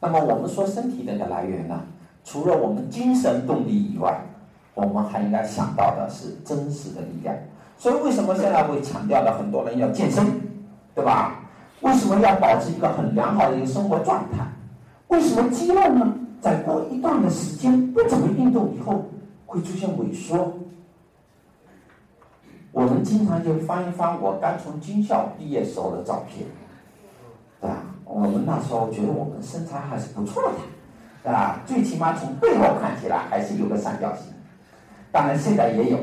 [0.00, 1.85] 那么我们说身体的来源呢，
[2.24, 4.18] 除了我们精神动力以外，
[4.72, 7.37] 我们还应该想到的是真实的力量。
[7.76, 10.24] 所以，为什么现在会强调的很多人要健身，
[10.94, 11.40] 对吧？
[11.80, 14.46] 为什么要保持一个很良好的一个生活状态？
[15.08, 19.04] 为什么肌肉呢，在过一段的时间不怎么运动以后，
[19.44, 20.54] 会出现萎缩？
[22.72, 26.46] 我们经常就翻一翻我刚从军校毕业时候的照片，
[27.60, 27.76] 对吧？
[28.06, 30.58] 我们那时候觉得我们身材还是不错的，
[31.22, 31.60] 对吧？
[31.66, 34.32] 最起码从背后看起来还是有个三角形，
[35.12, 35.98] 当然现在也有。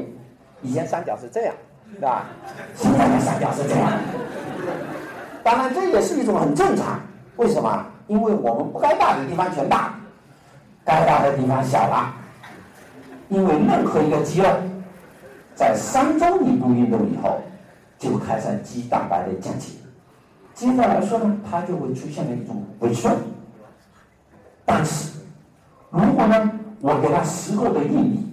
[0.62, 1.54] 以前三角是这样，
[1.94, 2.26] 对吧？
[2.76, 3.92] 现在的三角是这样。
[5.44, 7.00] 当然，这也是一种很正常。
[7.38, 7.86] 为什么？
[8.08, 9.96] 因为我们不该大的地方全大，
[10.86, 12.14] 该大的地方小了。
[13.30, 14.48] 因为任何一个肌肉，
[15.56, 17.42] 在三周你不运动以后，
[17.98, 19.70] 就开始肌蛋白的降解。
[20.54, 23.10] 接着来说呢，它就会出现了一种萎缩。
[24.66, 25.18] 但是，
[25.90, 28.31] 如果呢，我给它足够的应力。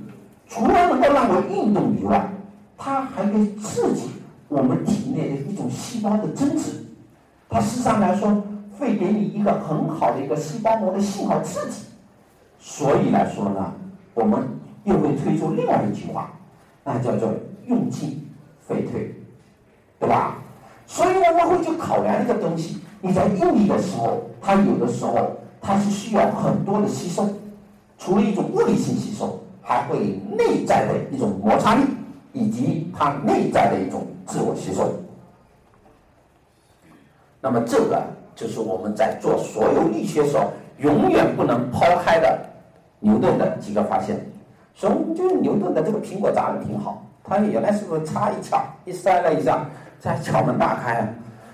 [0.49, 2.29] 除了能够让我运动以外，
[2.77, 4.09] 它还可以刺激
[4.49, 6.85] 我们体内的一种细胞的增殖。
[7.51, 8.43] 它事实上来说，
[8.79, 11.83] 会给你一个很好的一个细胞膜的信号刺激。
[12.59, 13.73] 所以来说呢，
[14.15, 14.49] 我们
[14.85, 16.33] 又会推出另外一句话，
[16.83, 17.33] 那叫做
[17.69, 18.27] “用进
[18.67, 19.15] 废退”，
[20.01, 20.39] 对吧？
[20.87, 27.29] 所以我们会去考量一个东西：你在用力的时候，它有的时候它是需要很多的吸收，
[27.99, 29.39] 除了一种物理性吸收。
[29.69, 31.83] 还会内在的一种摩擦力，
[32.33, 34.91] 以及它内在的一种自我吸收。
[37.39, 38.03] 那么这个
[38.35, 42.41] 就是我们在做所有力学时候永远不能抛开的
[42.99, 44.19] 牛顿的几个发现。
[44.75, 49.67] 所以我们觉得牛顿的这个苹果砸的挺好，他原来是不是擦一撬一摔了一下，
[50.01, 51.09] 再撬门打开啊？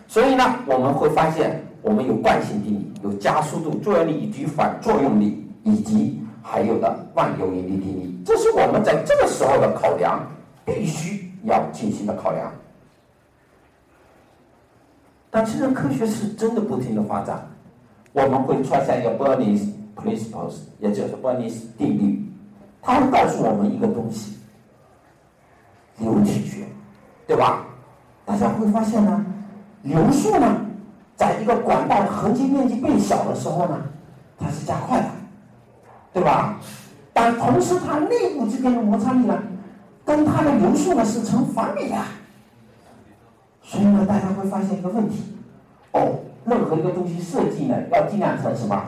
[0.07, 6.21] 所以呢，我们会发现我们有惯性定理，有加速度、作用力以及反作用力，以及。
[6.47, 10.21] 还有的万有引力定律，这是我们在这个时候的考量，
[10.63, 12.53] 必须要进行的考量。
[15.31, 17.49] 但其实科学是真的不停的发展，
[18.13, 22.23] 我们会出现一个 Bernis principles，也就是 Bernis 定律，
[22.83, 24.37] 它会告诉我们一个东西，
[25.97, 26.67] 流体学，
[27.27, 27.65] 对吧？
[28.27, 29.25] 大家会发现呢，
[29.83, 30.61] 流速呢，
[31.17, 33.83] 在一个管道的横截面积变小的时候呢，
[34.39, 35.09] 它是加快的。
[36.15, 36.59] 对吧？
[37.13, 39.37] 但同时，它内部之间的摩擦力呢，
[40.05, 41.97] 跟它的流速呢是成反比的。
[43.63, 45.23] 所以呢，大家会发现一个问题，
[45.93, 48.85] 哦，任何一个东西设计呢，要尽量成什么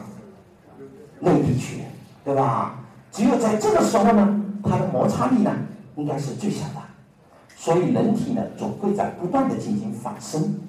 [1.21, 1.85] 内力学，
[2.25, 2.81] 对吧？
[3.11, 5.53] 只有在这个时候呢，它的摩擦力呢，
[5.97, 6.83] 应该是最小的。
[7.57, 10.61] 所以人体呢，总会在不断的进行反生。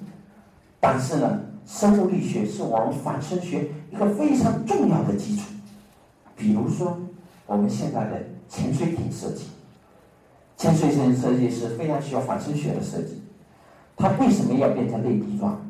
[0.80, 5.42] 但是呢，生物力学是我们反生学一个非常重要的基础。
[6.38, 6.96] 比如说，
[7.46, 9.48] 我们现在的潜水艇设计，
[10.56, 13.20] 潜水艇设计是非常需要反生学的设计。
[13.96, 15.60] 它为什么要变成内壁状？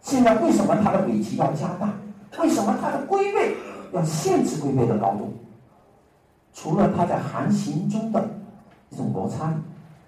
[0.00, 1.92] 现在为什么它的尾鳍要加大？
[2.40, 3.56] 为什么它的龟背
[3.92, 5.34] 要限制龟背的高度？
[6.54, 8.24] 除了它在航行中的
[8.90, 9.56] 一种摩擦力，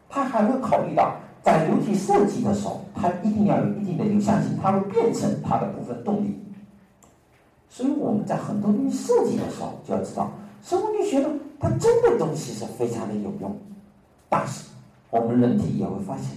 [0.08, 6.40] 它还会考虑到在流体设计的时候，它一定要有一定的流向性，它会变成它的部分动力。
[7.70, 10.30] 所以我们在很多东西设计的时候，就要知道
[10.62, 11.28] 生物力学呢，
[11.58, 13.56] 它真的东西是非常的有用。
[14.28, 14.68] 但是
[15.08, 16.36] 我们人体也会发现。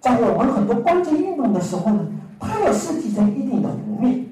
[0.00, 2.06] 在我们很多关节运动的时候呢，
[2.38, 4.26] 它要设计成一定的弧面。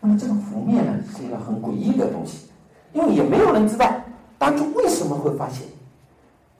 [0.00, 2.48] 那么这个弧面呢，是一个很诡异的东西，
[2.92, 3.92] 因为也没有人知道
[4.38, 5.66] 当初为什么会发现。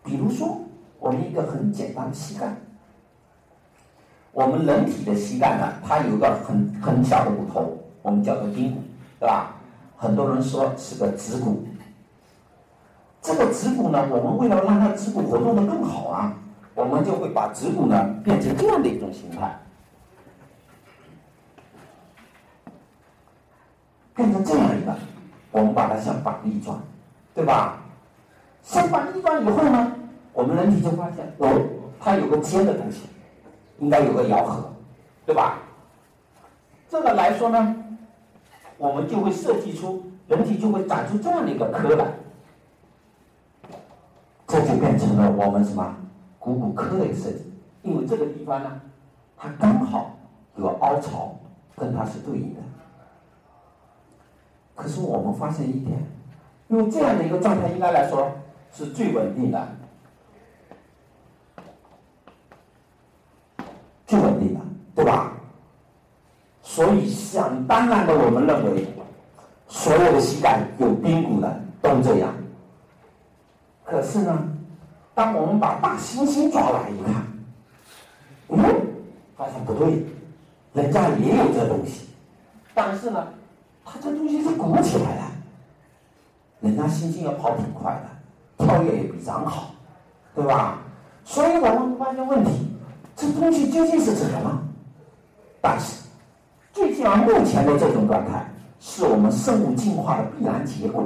[0.04, 0.60] 比如说，
[0.98, 2.54] 我们一个很简单的膝盖，
[4.32, 8.82] 我们人体的膝盖呢，它有个很很小的骨头，我们叫做髌骨，
[9.18, 9.54] 对吧？
[9.96, 11.64] 很多人说是个指骨。
[13.22, 16.34] 这个指骨呢，我们为了让它指骨活动的更好啊。
[16.74, 19.54] 我们就会把指骨呢变成这样的一种形态，
[24.14, 24.96] 变成这样一个，
[25.50, 26.80] 我们把它像板栗状，
[27.34, 27.78] 对吧？
[28.62, 29.92] 像板栗状以后呢，
[30.32, 31.60] 我们人体就发现哦，
[32.00, 33.02] 它有个尖的东西，
[33.78, 34.72] 应该有个咬合，
[35.26, 35.58] 对吧？
[36.88, 37.81] 这个来说呢，
[38.82, 42.14] 我们就会设计出人体就会长出这样的一个科来，
[44.48, 45.94] 这就变成了我们什么？
[46.40, 48.80] 股骨科的一个设计，因为这个地方呢，
[49.36, 50.16] 它刚好
[50.56, 51.36] 有凹槽
[51.76, 52.60] 跟它是对应的。
[54.74, 56.04] 可是我们发现一点，
[56.66, 58.32] 因为这样的一个状态应该来说
[58.72, 59.68] 是最稳定的，
[64.08, 64.60] 最稳定的，
[64.96, 65.34] 对吧？
[66.62, 67.08] 所以
[67.66, 68.86] 当然的，我们认为
[69.68, 72.32] 所有的膝盖有髌骨的都这样。
[73.84, 74.48] 可是呢？
[75.14, 77.22] 当我们把大猩猩抓来一看，
[78.48, 78.64] 嗯，
[79.36, 80.06] 发现不对，
[80.72, 82.08] 人家也有这东西，
[82.72, 83.28] 但是呢，
[83.84, 85.22] 它这东西是鼓起来的，
[86.60, 87.92] 人家猩猩要跑挺快
[88.58, 89.72] 的，跳跃也比咱好，
[90.34, 90.78] 对吧？
[91.24, 92.66] 所以我们发现问题，
[93.14, 94.62] 这东西究竟是什么？
[95.60, 96.01] 但是，
[96.72, 98.44] 最起码目前的这种状态，
[98.80, 101.04] 是我们生物进化的必然结果，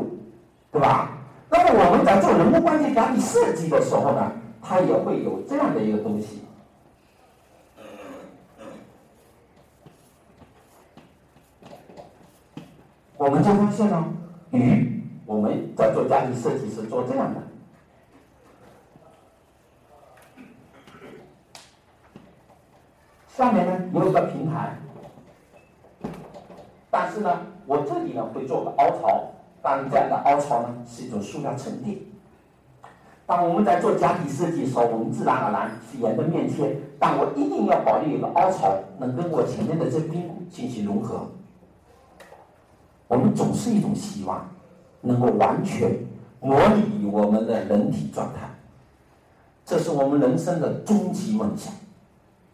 [0.71, 1.11] 对吧？
[1.51, 6.43] 那么我们在做人工关节假体设计的时候呢，它也会有这样的一个东西。
[13.17, 14.05] 我们就发现呢，
[14.51, 17.43] 鱼我们在做假体设计是做这样的，
[23.29, 24.77] 下面呢有一个平台，
[26.99, 27.31] 但是呢，
[27.67, 29.25] 我这里呢会做个凹槽。
[29.61, 31.95] 当这样的凹槽呢，是一种塑料沉淀。
[33.27, 41.27] 当我们在做假体设计的时候，我们自然而然是沿着面切，但我一定要保留有个凹槽，能跟我前面的这冰进行融合。
[43.09, 44.49] 我们总是一种希望，
[45.03, 45.95] 能够完全
[46.41, 48.49] 模拟我们的人体状态，
[49.67, 51.75] 这是我们人生的终极梦想，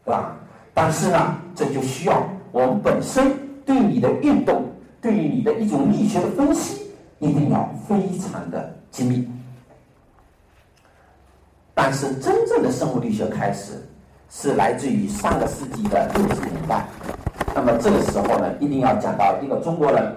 [0.05, 0.35] 对吧？
[0.75, 3.31] 但是呢，这就需要我们本身
[3.73, 4.65] 对你的运动，
[5.01, 6.83] 对于你的一种力学的分析。
[7.21, 9.29] 一定要非常的精密，
[11.73, 13.81] 但是真正的生物力学开始
[14.29, 16.85] 是来自于上个世纪的六十年代。
[17.55, 20.13] 那么这个时候呢，一定要讲到一个中国人，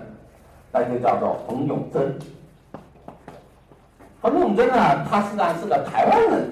[0.71, 2.19] 那就叫做冯永贞。
[4.19, 6.49] 冯永贞呢，他实际上是个台湾人，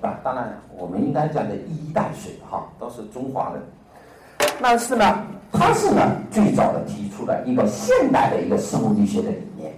[0.00, 3.60] 啊，当然我们应该讲的一衣带水哈，都是中华人。
[4.60, 9.72] 但是呢，他是呢最早的提出了一个现代的一个生物力学的理念。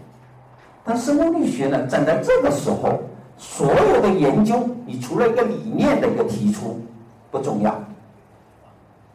[0.82, 2.98] 但生物力学呢，站在这个时候，
[3.36, 6.80] 所有的研究，你除了一个理念的一个提出
[7.30, 7.78] 不重要，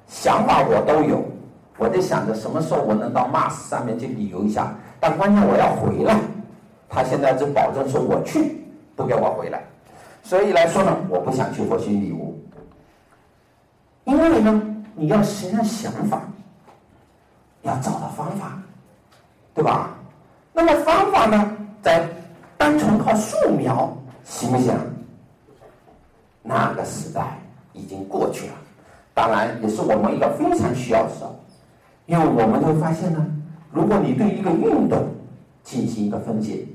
[0.08, 1.23] 想法我都有，
[1.78, 6.15] 我在想着什么时候我能到 Mars 上面去旅游一下，但关键我要回来，
[6.88, 8.63] 他现在就保证说我去，
[8.95, 9.63] 不给我回来，
[10.23, 12.34] 所以来说呢，我不想去火星旅游，
[14.06, 14.62] 因为呢，
[14.95, 16.21] 你要实现想法，
[17.63, 18.58] 要找到方法，
[19.53, 19.89] 对吧？
[20.53, 22.08] 那么方法呢，在
[22.58, 24.73] 单纯靠素描行不行？
[26.41, 27.38] 那个时代
[27.73, 28.53] 已经过去了，
[29.13, 31.36] 当然也是我们一个非常需要的时候，
[32.05, 33.25] 因为我们会发现呢，
[33.71, 35.08] 如果你对一个运动
[35.63, 36.65] 进行一个分解，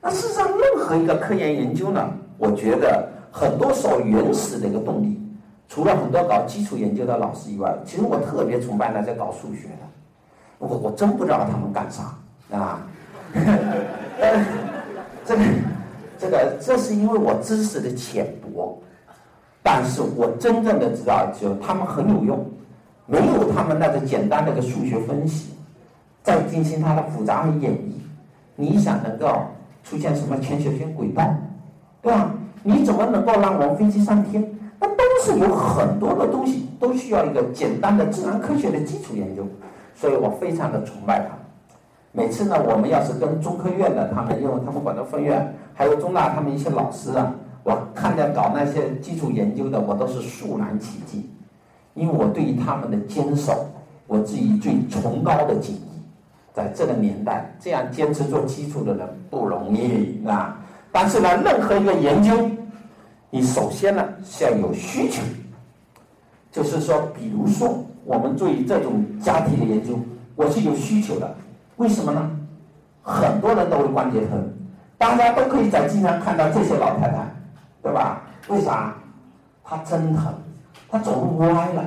[0.00, 5.20] 那事实上任何一个科研研究呢，我觉得很多时候原始的一个动力，
[5.74, 9.84] 除了很多搞基础研究的老师以外，其实我特别崇拜那些搞数学的，
[10.58, 12.14] 我我真不知道他们干啥
[12.56, 12.86] 啊，
[15.26, 15.42] 这个
[16.16, 18.80] 这个这是因为我知识的浅薄。
[19.64, 22.46] 但是我真正的知道，就他们很有用，
[23.06, 25.54] 没有他们那个简单的个数学分析，
[26.22, 27.94] 再进行它的复杂的演绎，
[28.54, 29.42] 你想能够
[29.82, 31.34] 出现什么全球性轨道，
[32.00, 32.30] 对吧？
[32.62, 34.53] 你怎么能够让我们飞机上天？
[35.24, 39.42] 是有很多的东西，都需要一个简单的自然科学的基础研究，
[39.94, 41.28] 所以我非常的崇拜他。
[42.12, 47.34] 每次呢，我们要是跟中科院的他们，因为他们广州分院，还有中大他们一些老师啊。
[47.62, 51.26] 我看见搞那些基础研究的，我都是肃然起敬，
[51.94, 53.66] 因为我对于他们的坚守，
[54.06, 55.80] 我自己最崇高的敬意。
[56.52, 60.60] 在这个年代，这样坚持做基础的人不容易啊。
[60.92, 62.32] 但是呢，任何一个研究，
[63.34, 65.20] 你首先呢是要有需求，
[66.52, 69.98] 就是说，比如说我们对于这种家庭的研究，
[70.36, 71.34] 我是有需求的。
[71.74, 72.30] 为什么呢？
[73.02, 74.40] 很多人都会关节疼，
[74.96, 77.28] 大家都可以在经常看到这些老太太。
[77.82, 78.22] 对吧？
[78.46, 78.94] 为啥？
[79.64, 80.32] 她真疼，
[80.88, 81.84] 她走路歪了。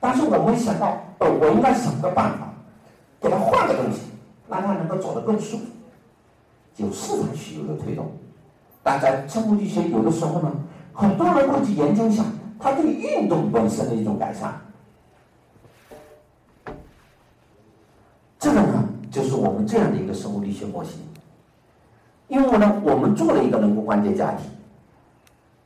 [0.00, 2.52] 但是我没想到，呃，我应该想个办法，
[3.20, 4.00] 给他换个东西，
[4.48, 5.64] 让他能够走得更舒服。
[6.78, 8.10] 有市场需求的推动，
[8.86, 10.52] 大家生物力学有的时候呢，
[10.92, 12.22] 很多人会去研究一下
[12.56, 14.54] 它对运动本身的一种改善。
[18.38, 21.00] 这个呢，就是我们这样的一个生物力学模型。
[22.28, 24.44] 因为呢，我们做了一个人工关节假体。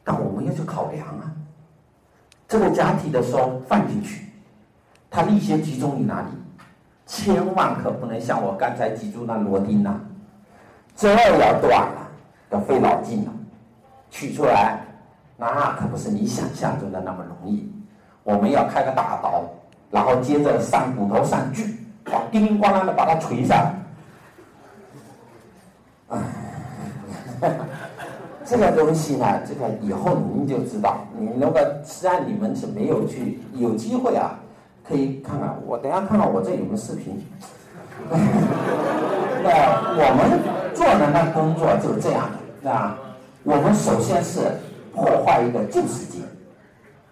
[0.03, 1.31] 但我们要去考量啊，
[2.49, 4.31] 这个假体的时候放进去，
[5.11, 6.29] 它力学集中于哪里？
[7.07, 10.01] 千万可不能像我刚才记住那螺钉呐，
[10.97, 11.87] 这要断，
[12.51, 13.33] 要费脑筋了，
[14.11, 14.81] 取出来，
[15.37, 17.73] 那可不是你想象中的那么容易。
[18.23, 19.45] 我们要开个大刀，
[19.91, 21.77] 然后接着上骨头上锯，
[22.13, 23.75] 哇，叮叮咣啷的把它锤下来。
[28.45, 30.99] 这个东西呢，这个以后您就知道。
[31.17, 34.37] 你如果实际上你们是没有去有机会啊，
[34.87, 37.25] 可以看看我等下看看我这有个视频。
[38.11, 39.49] 那
[39.95, 40.41] 我们
[40.75, 42.31] 做人的工作就是这样
[42.63, 42.99] 的，啊，
[43.45, 44.41] 我们首先是
[44.95, 46.19] 破坏一个旧世界，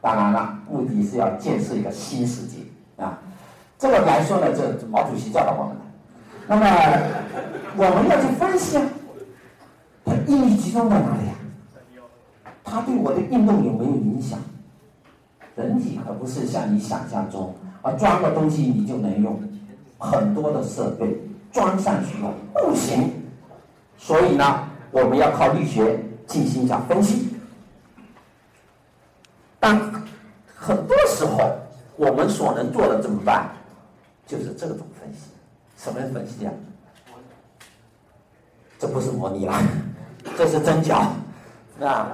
[0.00, 2.58] 当然了，目的是要建设一个新世界
[2.96, 3.18] 啊。
[3.78, 5.82] 这个来说呢，这毛主席教导我们的。
[6.46, 6.66] 那么
[7.76, 8.82] 我们要去分析啊。
[10.04, 11.36] 它意义集中在哪里啊？
[12.64, 14.38] 它对我的运动有没有影响？
[15.54, 19.38] 人体可不是像你想象中啊，装个东西你就能用，
[19.98, 21.20] 很多的设备
[21.52, 23.12] 装上去了不行。
[23.98, 27.28] 所以呢，我们要靠力学进行一下分析。
[29.60, 29.78] 但
[30.56, 31.50] 很多时候
[31.96, 33.48] 我们所能做的怎么办？
[34.26, 35.30] 就是这种分析，
[35.76, 36.52] 什么分析啊？
[38.78, 39.54] 这不是模拟了。
[40.36, 41.12] 这是针脚，
[41.80, 42.08] 啊，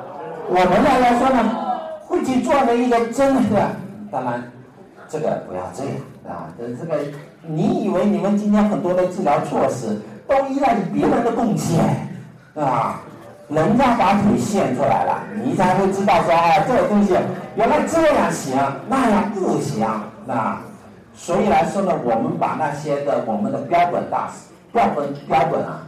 [0.48, 3.72] 我们呢来说呢，会去做的一个针是吧？
[4.10, 4.50] 当然，
[5.08, 5.92] 这个不要这样
[6.28, 6.98] 啊，这这个，
[7.42, 12.08] 你以为你们今天很多的治疗措施都依赖于别人的贡献，
[12.54, 13.00] 啊？
[13.48, 17.14] 人家把腿献出来了，你才会知道说哎，这个东西
[17.56, 18.56] 原来这样行，
[18.88, 19.86] 那样不行，
[20.26, 20.62] 啊？
[21.14, 25.80] 所以来说呢，我们把那些的我们的标本大师标本标本啊。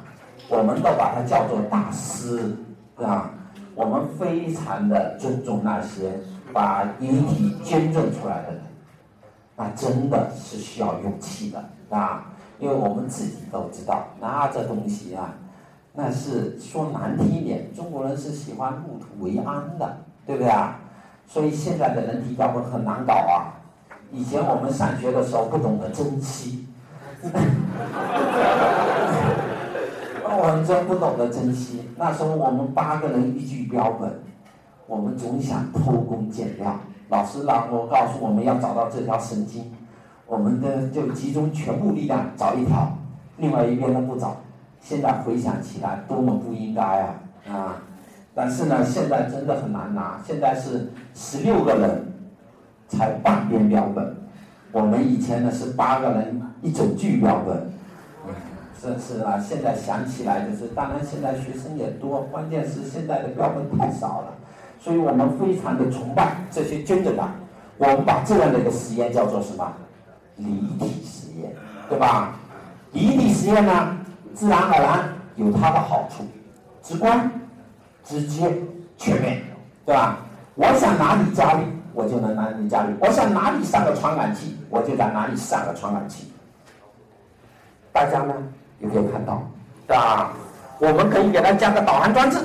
[0.48, 2.54] 我们都把它叫做大师，
[3.02, 3.28] 啊，
[3.74, 6.20] 我们非常的尊重那些
[6.52, 8.60] 把遗体捐赠出来的人，
[9.56, 12.26] 那真的是需要勇气的，啊，
[12.58, 15.34] 因为我们自己都知道，那这东西啊，
[15.94, 20.80] 那是说难听一点，中国人是喜欢入土为安的，对不对啊？
[21.26, 23.60] 所以现在的人体标本很难搞啊，
[24.12, 26.66] 以前我们上学的时候不懂得珍惜。
[30.28, 31.88] 那我们真不懂得珍惜。
[31.96, 34.20] 那时候我们八个人一具标本，
[34.86, 36.78] 我们总想偷工减料。
[37.08, 39.72] 老师让我告诉我们要找到这条神经，
[40.26, 42.98] 我们的就集中全部力量找一条，
[43.36, 44.36] 另外一边呢不找。
[44.80, 47.14] 现在回想起来，多么不应该啊！
[47.48, 47.76] 啊，
[48.34, 50.20] 但是呢，现在真的很难拿。
[50.26, 52.06] 现在是十六个人
[52.88, 54.16] 才半边标本，
[54.72, 57.70] 我们以前呢是八个人一整具标本。
[58.82, 59.38] 这是啊！
[59.38, 64.34] 现在想起来就是，当然现在学生也多，关键是现在的标本太少了。
[64.78, 67.24] 所以我们非常的崇拜这些捐赠的。
[67.78, 69.72] 我们把这样的一个实验叫做什么？
[70.36, 70.46] 离
[70.78, 71.52] 体实验，
[71.88, 72.34] 对吧？
[72.92, 73.96] 离体实验呢，
[74.34, 76.24] 自然而然有它的好处，
[76.82, 77.30] 直观、
[78.04, 78.52] 直接、
[78.96, 79.42] 全面，
[79.84, 80.18] 对吧？
[80.54, 86.30] 我想哪里加力，我就能哪里加力；我想哪里上个传感器，我就在哪里上个传感器。
[87.92, 88.34] 大家呢
[88.80, 89.42] 有没有看到？
[89.86, 90.32] 对吧？
[90.78, 92.38] 我们可以给它加个导航装置，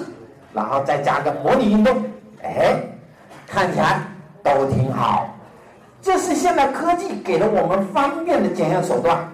[0.53, 2.03] 然后再加个模拟运动，
[2.43, 2.75] 哎，
[3.47, 4.01] 看起来
[4.43, 5.30] 都挺好。
[6.01, 9.27] 这是现代科技给了我们方便的检验手段，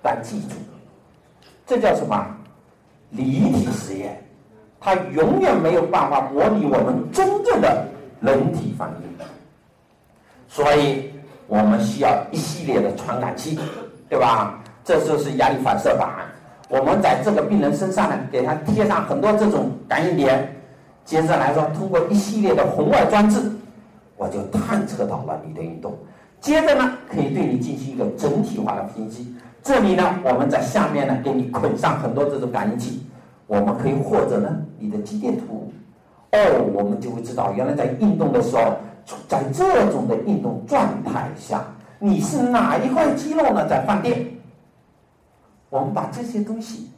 [0.00, 0.54] 但记住，
[1.66, 2.26] 这叫什么？
[3.10, 4.22] 离体实验，
[4.80, 7.86] 它永远没有办法模拟我们真正的
[8.20, 9.04] 人体反应。
[10.48, 11.12] 所以
[11.48, 13.58] 我们需要一系列的传感器，
[14.08, 14.60] 对吧？
[14.84, 16.08] 这就是压力反射板。
[16.68, 20.56] 我们在这个病人身上呢，给他贴上很多这种感应点，
[21.04, 23.40] 接着来说，通过一系列的红外装置，
[24.24, 25.94] 我就探测到了你的运动。
[26.40, 29.34] 接着呢，可以对你进行一个整体化的分析。
[29.62, 33.02] 这里呢，我们在下面呢，给你捆上很多这种感应器，
[33.46, 35.70] 我们可以或者呢，你的肌电图，
[36.32, 38.76] 哦，我们就会知道，原来在运动的时候，
[39.28, 41.62] 在这种的运动状态下，
[41.98, 44.26] 你是哪一块肌肉呢在放电？
[45.68, 46.90] 我们把这些东西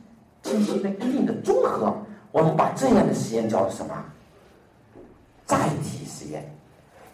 [0.43, 1.93] 进行了一定的综合，
[2.31, 3.95] 我们把这样的实验叫做什么？
[5.45, 6.45] 载体实验。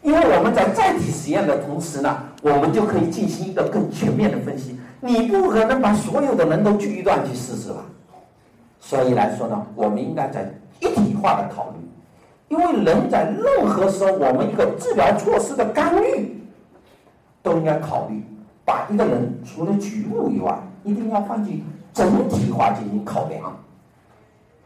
[0.03, 4.79] 因为我们在载体实验的同时呢，我们就可以进行一个更全面的分析。
[5.01, 7.85] 你不可能把所有的人都锯一段去试试吧？
[8.81, 11.89] 所以来说呢，我们应该在一体化的考虑。
[12.49, 16.37] 因为人在任何时候，我们一个治疗措施的干预，
[17.43, 18.23] 都应该考虑
[18.65, 20.59] 把一个人除了局部以外。
[20.85, 23.57] 一定要放进整体化进行考量。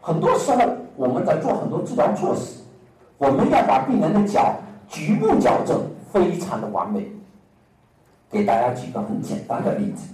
[0.01, 0.63] 很多时候
[0.97, 2.63] 我们在做很多治疗措施，
[3.19, 4.55] 我们要把病人的脚
[4.89, 7.11] 局部矫正非常的完美。
[8.29, 10.13] 给大家举个很简单的例子，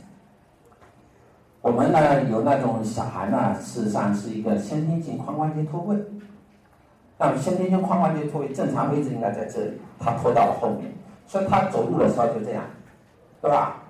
[1.62, 5.96] 我们呢有那种小孩呢，事实上是一个先天性髋关节脱位。
[7.18, 10.92] 那么先天性髋关节脱位正常位置应该在这里，他脱到了后面，
[11.26, 12.62] 所以他走路的时候就这样，
[13.40, 13.82] 对吧？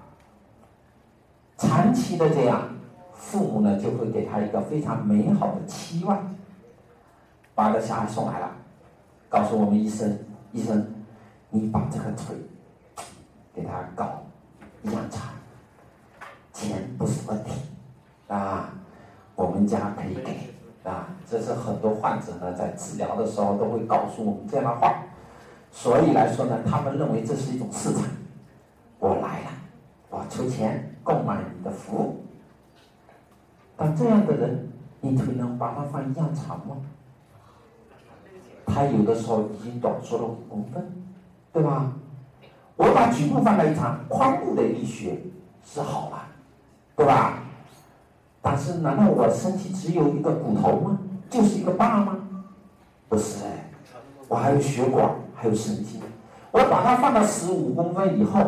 [1.59, 2.69] 长期的这样，
[3.13, 6.33] 父母呢就会给他一个非常美好的期望，
[7.57, 8.51] 把这小孩送来了，
[9.29, 10.17] 告诉我们医生，
[10.53, 10.87] 医生，
[11.51, 12.37] 你把这个腿
[13.55, 14.23] 给他搞
[14.83, 15.31] 一样长，
[16.53, 17.51] 钱不是问题，
[18.29, 18.73] 啊，
[19.35, 25.03] 我们家可以给，啊，这是很多患者呢在治疗的时候都会告诉我们这样的话，
[25.71, 28.05] 所以来说呢，他们认为这是一种市场，
[28.99, 29.51] 我来了，
[30.11, 30.89] 我出钱。
[31.05, 32.25] 购买你的服务，
[33.77, 36.77] 但这样的人，你腿能把它放一样长吗？
[38.73, 40.83] 他有的时候已经短缩了五公分，
[41.53, 41.93] 对吧？
[42.77, 45.21] 我把局部放在一场，髋部的力学
[45.65, 46.23] 是好了，
[46.97, 47.39] 对吧？
[48.41, 50.99] 但是难道我身体只有一个骨头吗？
[51.31, 52.19] 就是一个疤吗？
[53.09, 53.71] 不是哎，
[54.29, 56.01] 我还有血管，还有神经。
[56.51, 58.41] 我把它放到十五公分以后，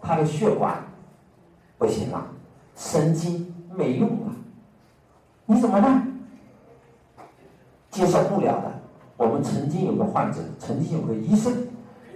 [0.00, 0.76] 它的血管。
[1.76, 2.26] 不行了，
[2.76, 4.32] 神经没用了，
[5.46, 6.06] 你怎么办？
[7.90, 8.73] 接受不了的。
[9.16, 11.52] 我们曾经有个患者，曾经有个医生，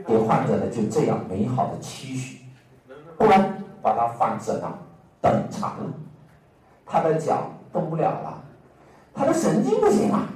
[0.07, 2.39] 给患者的就这样美好的期许，
[3.17, 4.79] 不然把他放这了，
[5.21, 5.93] 等长了，
[6.85, 8.43] 他的脚动不了了，
[9.15, 10.27] 他的神经不行了。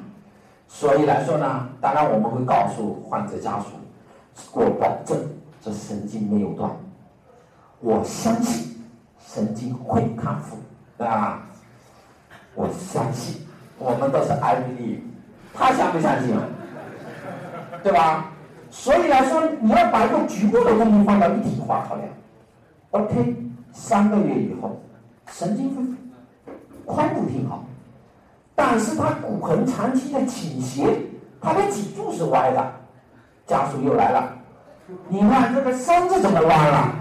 [0.68, 3.66] 所以来说呢，当然我们会告诉患者家属，
[4.52, 5.18] 我保证
[5.60, 6.70] 这神经没有断，
[7.80, 8.70] 我相信。
[9.24, 10.58] 神经会康复，
[11.02, 11.40] 啊？
[12.54, 13.40] 我相信，
[13.78, 14.98] 我们都是 I believe，
[15.54, 16.36] 他相不相信？
[17.82, 18.30] 对吧？
[18.70, 22.08] 所以来说，你要把一个局部的问题放到一体化考量。
[22.92, 23.36] OK，
[23.72, 24.80] 三个月以后，
[25.30, 27.64] 神经恢复，髋部挺好，
[28.54, 30.86] 但是他骨盆长期的倾斜，
[31.40, 32.72] 他的脊柱是歪的，
[33.46, 34.32] 家属又来了，
[35.08, 36.94] 你看这个身子怎么弯了？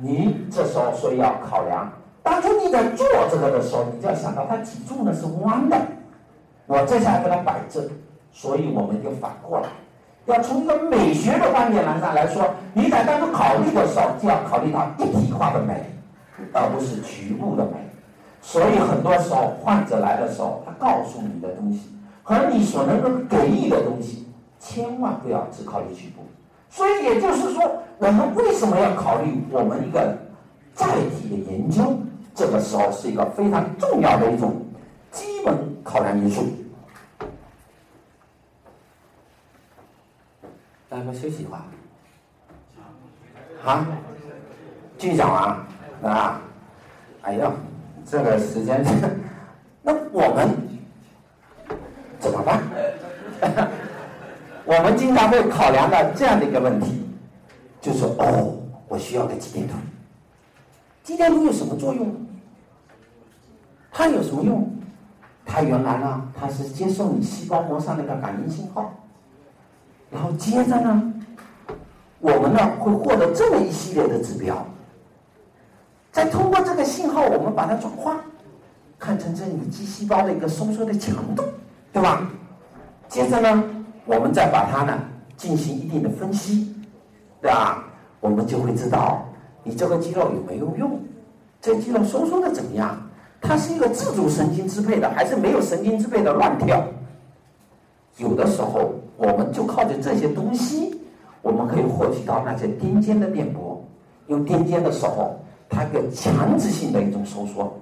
[0.00, 1.90] 你这时候所以要考量，
[2.22, 5.76] 当初你在做这个的时候，你就要想到他脊柱呢是弯的，
[6.66, 7.88] 我这下给他摆正，
[8.32, 9.68] 所以我们就反过来，
[10.26, 12.42] 要从一个美学的观点来上来说，
[12.72, 15.90] 你在当中考虑的时候就要考虑到一体化的美，
[16.52, 17.72] 而不是局部的美。
[18.40, 21.80] 所以很多时候患者来的时候，他告诉你的东西
[22.22, 24.26] 和你所能够给予的东西，
[24.58, 26.22] 千万不要只考虑局部。
[26.68, 27.62] 所以也就是说。
[27.96, 30.18] 我们为什么要考虑我们一个
[30.74, 30.84] 载
[31.16, 31.96] 体的研究？
[32.34, 34.52] 这个时候是一个非常重要的一种
[35.12, 36.46] 基本考量因素。
[40.90, 41.62] 说休息一会儿。
[43.64, 43.86] 啊，
[44.96, 45.66] 继续讲啊，
[46.02, 46.40] 啊，
[47.22, 47.52] 哎呀，
[48.06, 48.84] 这个时间，
[49.82, 50.56] 那我们
[52.20, 52.62] 怎么办？
[54.64, 57.02] 我们经常会考量到这样的一个问题，
[57.80, 58.56] 就说哦，
[58.88, 59.74] 我需要个肌电图。
[61.02, 62.14] 肌电图有什么作用？
[63.90, 64.70] 它有什么用？
[65.44, 68.92] 它原来呢，它是接受你细胞膜上那个感应信号，
[70.10, 71.10] 然后接着呢。
[72.20, 74.66] 我们呢会获得这么一系列的指标，
[76.10, 78.16] 再通过这个信号，我们把它转化，
[78.98, 81.44] 看成这里肌细胞的一个收缩的强度，
[81.92, 82.26] 对吧？
[83.08, 83.62] 接着呢，
[84.06, 84.98] 我们再把它呢
[85.36, 86.74] 进行一定的分析，
[87.42, 87.84] 对吧？
[88.20, 89.22] 我们就会知道
[89.62, 90.98] 你这个肌肉有没有用，
[91.60, 92.96] 这肌肉收缩的怎么样？
[93.46, 96.82] 它是一个自主神经支配的，还是没有神经支配的乱跳？
[98.16, 100.98] 有的时候，我们就靠着这些东西。
[101.42, 103.84] 我们可以获取到那些癫痫的电波，
[104.28, 105.38] 用癫痫的时候，
[105.68, 107.78] 它一个强制性的一种收缩，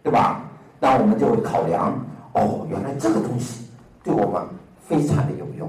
[0.00, 0.44] 对吧？
[0.78, 1.92] 那我们就会考量，
[2.34, 3.66] 哦，原来这个东西
[4.04, 4.46] 对我们
[4.80, 5.68] 非常的有用。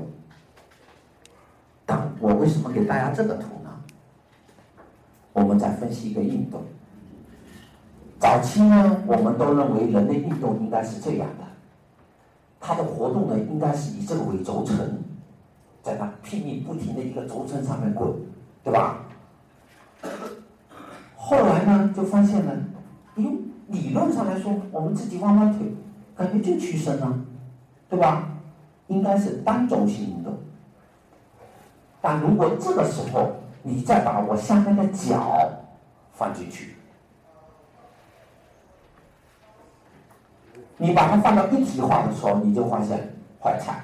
[1.84, 3.72] 但我为什么给大家这个图呢？
[5.34, 6.62] 我们在分析一个运动。
[8.20, 11.45] 早期呢，我们都认为人的运动应该是这样的，
[12.59, 14.76] 它的活动呢，应该是以这个为轴承。
[15.82, 18.13] 在那拼命不停的一个轴承上面滚，
[18.61, 18.97] 对吧？
[21.15, 22.51] 后来呢，就发现呢，
[23.15, 23.32] 哟，
[23.67, 25.74] 理论上来说，我们自己弯弯腿，
[26.15, 27.17] 感觉就屈伸了，
[27.89, 28.28] 对吧？
[28.88, 30.38] 应该是单轴性运动。
[32.01, 33.32] 但如果这个时候
[33.63, 35.49] 你再把我下面的脚
[36.11, 36.76] 放进去，
[40.82, 42.98] 你把它放到一体化的时候，你就发现
[43.44, 43.84] 坏菜。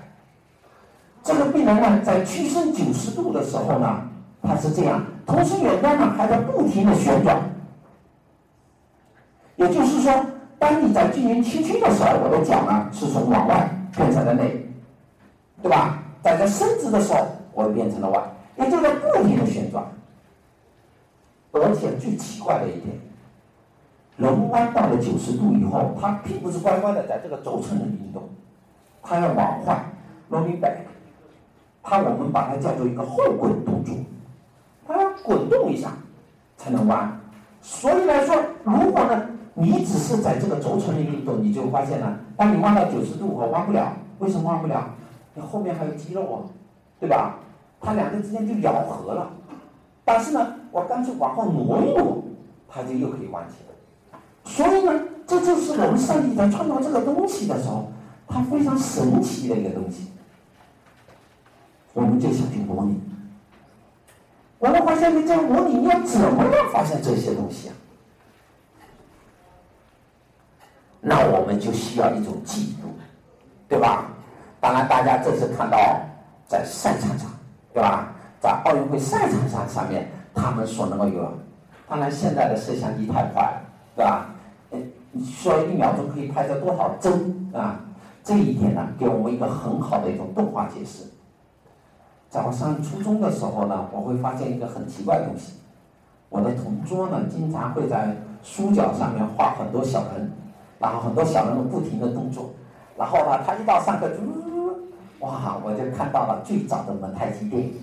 [1.22, 4.02] 这个病人呢，在屈伸九十度的时候呢，
[4.42, 7.38] 他是这样，同时远端呢还在不停的旋转。
[9.58, 10.26] 也就是说，
[10.58, 14.66] 当你在进行屈曲的时候，我的脚呢是从往外变成了内，
[15.62, 16.00] 对吧？
[16.24, 18.22] 在这伸直的时候，我又变成了外，
[18.58, 19.84] 也就在不停的旋转。
[21.52, 23.00] 而且最奇怪的一点，
[24.18, 28.24] 人弯到了九十度以后，他并不是乖乖的在这个轴承的运动，
[29.04, 29.86] 他要往外
[30.32, 30.78] rolling back。
[31.84, 33.94] 它我们把它叫做一个后滚动作，
[34.88, 35.92] 它要滚动一下
[36.58, 37.20] 才能弯。
[37.62, 43.94] 所以来说，如果呢你只是在这个轴承的运动，你就发现了，当你弯到九十度，我弯不了。
[44.20, 44.90] 为什么弯不了？
[45.34, 46.36] 你后面还有肌肉啊，
[47.00, 47.36] 对吧？
[47.82, 49.30] 它两个之间就咬合了。
[50.04, 52.24] 但是呢，我干脆往后挪一挪，
[52.68, 53.75] 它就又可以弯起来。
[54.56, 54.94] 所以呢，
[55.28, 57.92] 这就是我们上帝在创造这个东西的时候，
[58.26, 60.10] 它非常神奇的一个东西。
[61.92, 62.98] 我们就想去模拟，
[64.60, 67.76] 我们发现你这模拟，你要怎么样发现这些东西啊？
[71.02, 72.90] 那我们就需要一种记录，
[73.68, 74.06] 对吧？
[74.62, 76.00] 当然，大家这次看到
[76.48, 77.30] 在赛场上，
[77.74, 78.08] 对吧？
[78.40, 81.30] 在奥运会赛场上上面，他们所能够有，
[81.90, 83.62] 当然现在的摄像机太快了，
[83.98, 84.25] 对吧？
[85.18, 87.80] 你说一秒钟可以拍摄多少帧啊？
[88.22, 91.06] 这一点呢，给我们一个很好的一种动画解释。
[92.30, 95.54] 在我上初中的时候呢，我会发现一个很奇怪的东西。
[96.28, 98.14] 我的同桌呢，经常会在
[98.44, 100.30] 书角上面画很多小人，
[100.80, 102.50] 然后很多小人们不停的动作。
[102.98, 104.12] 然后呢，他一到上课，
[105.20, 107.76] 哇，我就看到了最早的蒙太奇电影。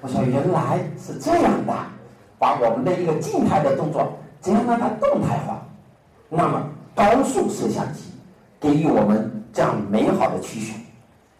[0.00, 1.74] 我说原来是这样的，
[2.38, 5.60] 把我们的一个静态的动作，怎样让它动态化？
[6.34, 8.04] 那么高速摄像机
[8.58, 10.72] 给予我们这样美好的期许，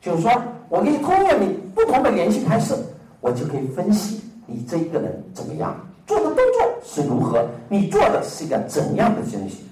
[0.01, 0.31] 就是说。
[0.69, 2.75] 我可以通过你不同的连续拍摄，
[3.21, 5.77] 我就可以分析你这一个人怎么样
[6.07, 9.67] 做的动作是如何，你做的是一个怎样的东西。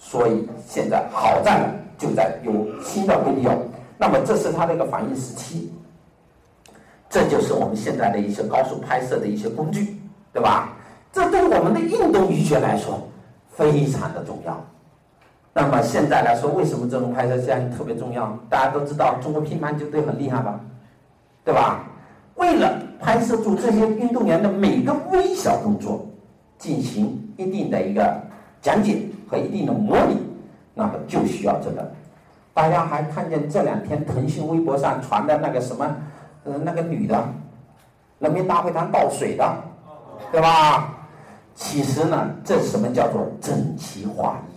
[0.00, 3.56] 所以现在好在就在有新的 video，
[3.96, 5.70] 那么这是它的一个反应时期，
[7.08, 9.96] 这就是我们现在的一些高速拍摄的一些工具，
[10.32, 10.72] 对吧？
[11.12, 13.00] 这对我们的运动医学来说
[13.56, 14.62] 非常的重要。
[15.52, 18.38] 那么现在来说，为什么这种拍摄项特别重要？
[18.50, 20.60] 大家都知道，中国乒乓球队很厉害吧，
[21.42, 21.86] 对吧？
[22.34, 26.06] 为了拍摄住这些运动员的每个微小动作，
[26.58, 28.20] 进行一定的一个
[28.60, 30.18] 讲解和一定的模拟，
[30.74, 31.90] 那么就需要这个。
[32.52, 35.96] 大家还看见这两天腾讯微博上传的那个什么，
[36.44, 37.26] 呃，那个女的，
[38.18, 39.56] 人民大会堂倒水的，
[40.30, 40.95] 对吧？
[41.56, 44.52] 其实呢，这是什么叫做整齐划一？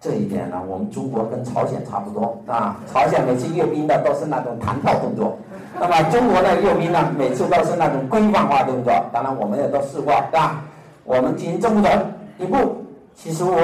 [0.00, 2.80] 这一点呢，我们中国跟朝鲜差不多啊。
[2.92, 5.38] 朝鲜每次阅兵的都是那种弹跳动作，
[5.78, 8.92] 那么中国的阅兵呢，每次都是那种规范化动作。
[9.12, 10.62] 当然，我们也都试过，对吧？
[11.04, 11.88] 我们进行正步走，
[12.38, 12.84] 一步
[13.14, 13.54] 七十五，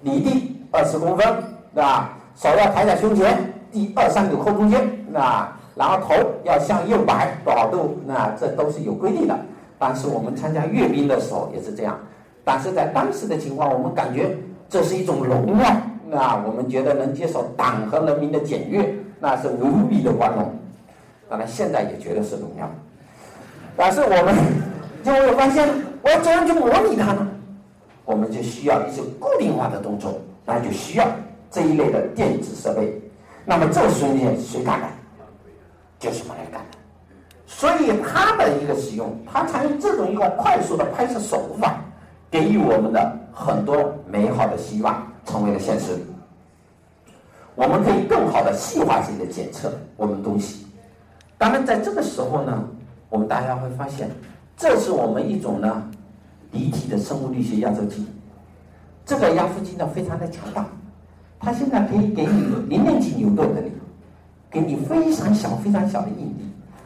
[0.00, 1.26] 离地二十公分，
[1.74, 2.16] 对吧？
[2.34, 4.80] 手要抬在胸前，第二三纽扣中间，
[5.10, 6.14] 那然后头
[6.44, 7.98] 要向右摆多少度？
[8.06, 9.36] 那这都是有规定的。
[9.78, 11.98] 但是我们参加阅兵的时候也是这样，
[12.44, 14.36] 但是在当时的情况，我们感觉。
[14.66, 15.76] 这是一种荣耀，
[16.08, 20.52] 那我们觉得能接受党和人民的检阅，那是无比的光荣。
[21.28, 22.68] 当然，现在也觉得是荣耀，
[23.76, 24.34] 但是我们
[25.04, 25.68] 就会发现，
[26.02, 27.28] 我要怎样去模拟它呢？
[28.04, 31.06] 我们就需要一些固定化的动作，那就需要
[31.50, 33.00] 这一类的电子设备。
[33.44, 34.86] 那么这个瞬间谁干的？
[36.00, 36.78] 就是我来干的。
[37.56, 41.80] 所以它的一个使用，它采用这种一个快速的拍摄手法。
[42.30, 45.96] 给予我们的很多美好的希望成为了现实。
[47.54, 49.72] 我们可以更好的细化性的检测。
[49.96, 50.66] 我们东西。
[51.38, 52.68] 当然，在这个时候呢，
[53.08, 54.10] 我们大家会发现，
[54.56, 55.88] 这是我们一种呢
[56.50, 58.04] 离体的生物力学压缩机。
[59.06, 60.66] 这个压缩机呢非常的强大，
[61.38, 63.70] 它现在可以给你零点几牛顿的力，
[64.50, 66.43] 给你非常小非常小的应力。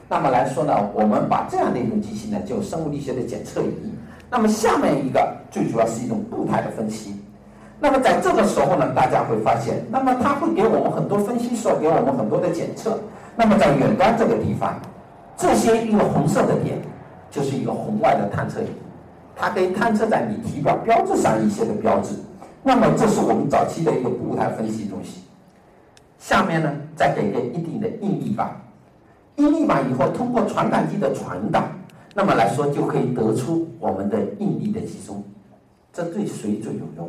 [0.09, 3.93] 那么来说呢，我们把这样的一种机器呢，就生物力学的检测仪。
[4.31, 7.15] 那么下面一个最主要是一种步态的分析。
[7.79, 12.99] 那么在这个时候呢，大家会发现，那么它会给我们很多分析，说给我们很多的检测。
[13.37, 14.75] 那么在远端这个地方，
[15.37, 16.79] 这些一个红色的点，
[17.31, 18.67] 就是一个红外的探测仪，
[19.37, 22.15] 它可以探测在你体表标志上一些的标志。
[22.63, 25.23] 那么这是我们早期的一个步态分析东西。
[26.19, 28.57] 下面呢，再给个一定的应力吧，
[29.39, 31.65] 应力板以后通过传感器的传导。
[32.15, 35.23] 那么来说，就可以得出我们的应力的集中，
[35.93, 37.09] 这对谁最有用？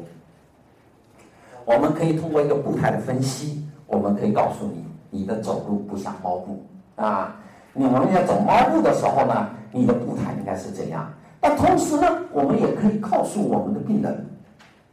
[1.65, 6.63] 我们可以通过一个步态的分析，我们可以告诉你，你的走路不像猫步
[6.95, 7.36] 啊。
[7.73, 11.11] 你们要走猫步的时候呢，你的步态应该是怎样？
[11.39, 14.25] 但同时呢，我们也可以告诉我们的病人，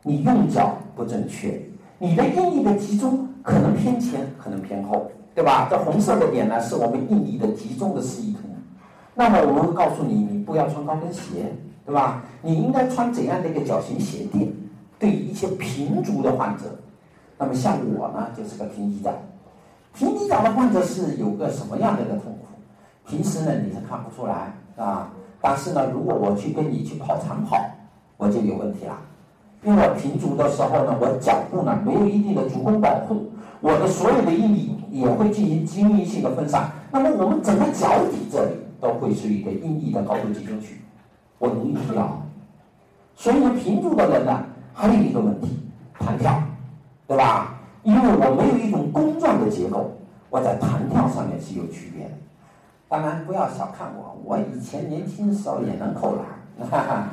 [0.03, 1.61] 你用脚不正确，
[1.99, 5.69] 你的应力的集中可能偏前，可能偏后，对吧？
[5.71, 8.49] 这红色的点呢，是我们应力的集中的示意图。
[9.15, 11.53] 那么我们会告诉你，你不要穿高跟鞋，
[11.85, 12.25] 对吧？
[12.41, 14.51] 你应该穿怎样的一个脚型鞋垫？
[14.99, 16.65] 对于一些平足的患者，
[17.37, 19.13] 那么像我呢，就是个平底脚。
[19.95, 22.47] 平底脚的患者是有个什么样的一个痛苦？
[23.07, 25.13] 平时呢你是看不出来啊，
[25.43, 27.63] 但是呢，如果我去跟你去跑长跑，
[28.17, 28.99] 我就有问题了。
[29.63, 33.31] 因为我平足的时候呢，我脚部呢没有一定的足弓保护，
[33.61, 36.71] 我的所有的应力也会进行均匀性的分散。
[36.91, 38.51] 那么我们整个脚底这里。
[38.79, 40.79] 都会是一个应力的高度集中区，
[41.39, 42.09] 我容易疲劳。
[43.17, 44.45] 所以呢，平足的人呢，
[44.75, 45.59] 还有一个问题，
[45.99, 46.43] 弹跳，
[47.09, 47.55] 对吧？
[47.85, 49.91] 因为我没有一种弓状的结构，
[50.29, 52.11] 我在弹跳上面是有区别的。
[52.87, 57.09] 当然，不要小看我，我以前年轻的时候也能扣篮，哈哈。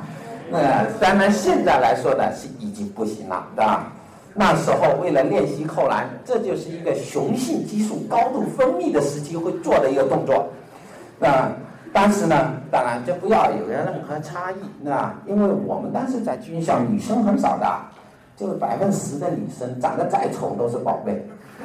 [0.50, 3.90] 那当然现在来说呢，是已经不行了，对吧？
[4.34, 10.46] 那时候为了练习扣篮，这就是一个雄性激素高度分泌的时期会做的一个动作。
[11.20, 11.48] 那
[11.92, 17.66] 当时呢，当然就不要有任何差异，那因为我们当时在军校女生很少的，
[18.36, 21.24] 就是百分之十的女生长得再丑都是宝贝。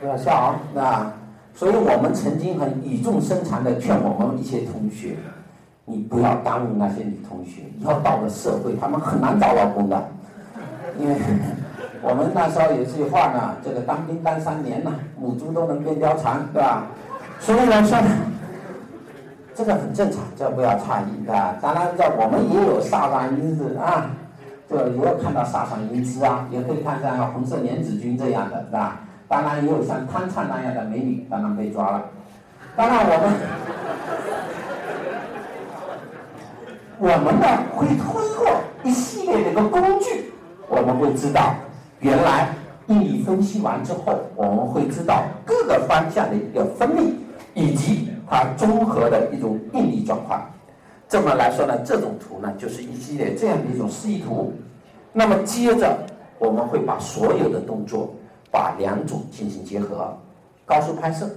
[0.00, 1.12] 不要笑啊，那
[1.54, 5.14] 所以我们曾经很语重心长的劝我们一些同学，
[5.84, 10.02] 你不要耽误那些女同学，以后到了社会，她们很难找老公的，
[10.98, 11.16] 因为。
[12.04, 16.82] 我们那时候有句话呢，这个当兵当三年呢，母猪都能变貂蝉，对吧？
[17.38, 18.08] 所以来说呢，
[19.54, 21.54] 这个很正常，这不要诧异，啊。
[21.62, 24.10] 当然，这我们也有飒爽因子啊，
[24.68, 28.98] 这也有看到飒爽因子啊，也可以看像红色莲子军这样的，是吧？
[29.28, 32.02] 当然也有像汤灿那样的美女，当然被抓了。
[32.74, 33.30] 当然我们，
[36.98, 40.32] 我们呢会通过一系列的一个工具，
[40.68, 41.54] 我们会知道。
[42.00, 42.48] 原来
[42.86, 47.14] 应力分析完之后，我们会知道各个方向的一个分力，
[47.54, 50.44] 以及它综合的一种应力状况。
[51.08, 54.52] 这么来说呢，这种图呢就是一系列这样的一种示意图。
[55.12, 55.96] 那么接着
[56.38, 58.12] 我们会把所有的动作，
[58.50, 60.16] 把两组进行结合，
[60.66, 61.28] 高速拍摄，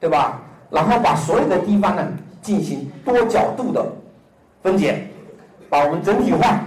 [0.00, 0.40] 对吧？
[0.68, 2.04] 然后把所有的地方呢
[2.42, 3.86] 进行多角度的
[4.66, 5.06] 分解，
[5.70, 6.58] 把我们整体化，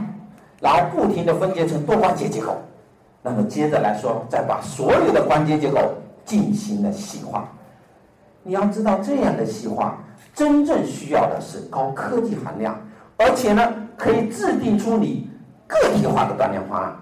[0.62, 2.56] 然后不停的分解成多关节结构。
[3.22, 5.78] 那么接着来说，再把所有的关节结构
[6.24, 7.50] 进行了细化。
[8.42, 9.98] 你要知道，这样的细化
[10.34, 12.74] 真正需要的是高科技含量，
[13.18, 15.30] 而且呢，可以制定出你
[15.68, 16.96] 个体化的锻炼方案。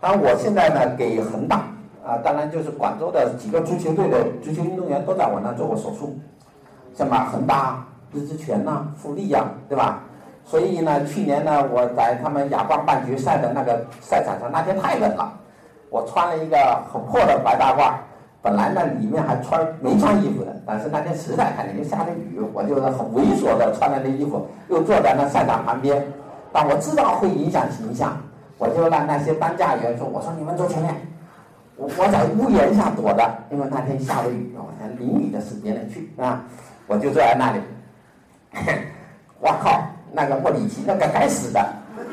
[0.00, 1.66] 当然，我现在呢给恒大
[2.06, 6.16] 啊，当然就是广州的几个足球队的足球运动员都在我那做过手术，
[6.94, 10.04] 像嘛恒大、日之泉呐、富力呀，对吧？
[10.44, 15.32] 所以呢，去年呢我在他们亚冠半决赛的那个赛场上，那天太冷了，
[15.88, 16.56] 我穿了一个
[16.92, 17.94] 很破的白大褂，
[18.42, 26.04] 本来呢里面还穿没穿衣服的，但是那天实在太冷，又下着雨，我就很猥琐的穿了那衣服，又坐在那赛场旁边。
[26.52, 28.14] 但我知道会影响形象，
[28.58, 30.94] 我就让那些担架员说：“我说你们坐前面，
[31.76, 36.44] 我我在屋檐下躲着，因为那天下着雨，我想淋雨的时间里去啊，
[36.86, 37.60] 我就坐在那里。
[39.40, 39.82] 我靠，
[40.12, 41.64] 那个莫里奇那个该死的，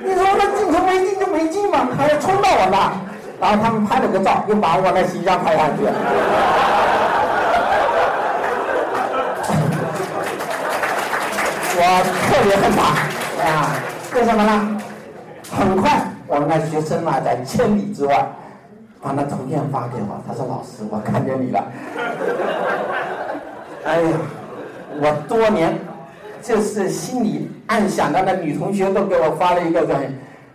[0.02, 2.94] 你说那镜头没进就没进嘛，还要冲到我那，
[3.42, 5.84] 然后他们拍了个照，又把我的形象拍上去。
[11.82, 11.82] 我
[12.28, 12.82] 特别害怕
[13.44, 13.76] 啊。
[14.16, 14.82] 为什么呢？
[15.52, 18.28] 很快，我们的学生呢，在千里之外，
[19.02, 20.20] 把那图片发给我。
[20.28, 21.64] 他说：“老师，我看见你了。”
[23.86, 24.10] 哎呀，
[25.02, 25.80] 我多年
[26.42, 29.96] 就是心里暗想的那女同学都给我发了一个说：“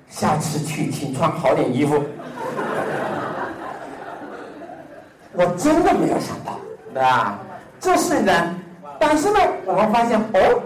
[0.09, 2.03] 下次去请穿好点衣服。”
[5.33, 6.59] 我真的没有想到，
[6.93, 7.39] 对吧？
[7.81, 8.33] 这是呢，
[8.99, 10.63] 但是呢，我们发现哦。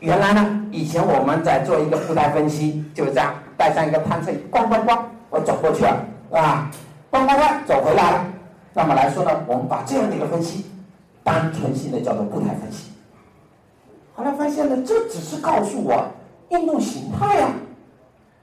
[0.00, 4.98] 原来呢，以前我们在做一个步态分析，就是这样，带上一个探测仪，咣咣咣，
[5.30, 6.70] 我走过去了，啊，
[7.10, 8.24] 咣咣咣，走回来了。
[8.74, 10.66] 那么来说呢，我们把这样的一个分析，
[11.24, 12.90] 单纯性的叫做步态分析。
[14.16, 16.06] 后来发现呢，这只是告诉我
[16.48, 17.50] 运动形态呀。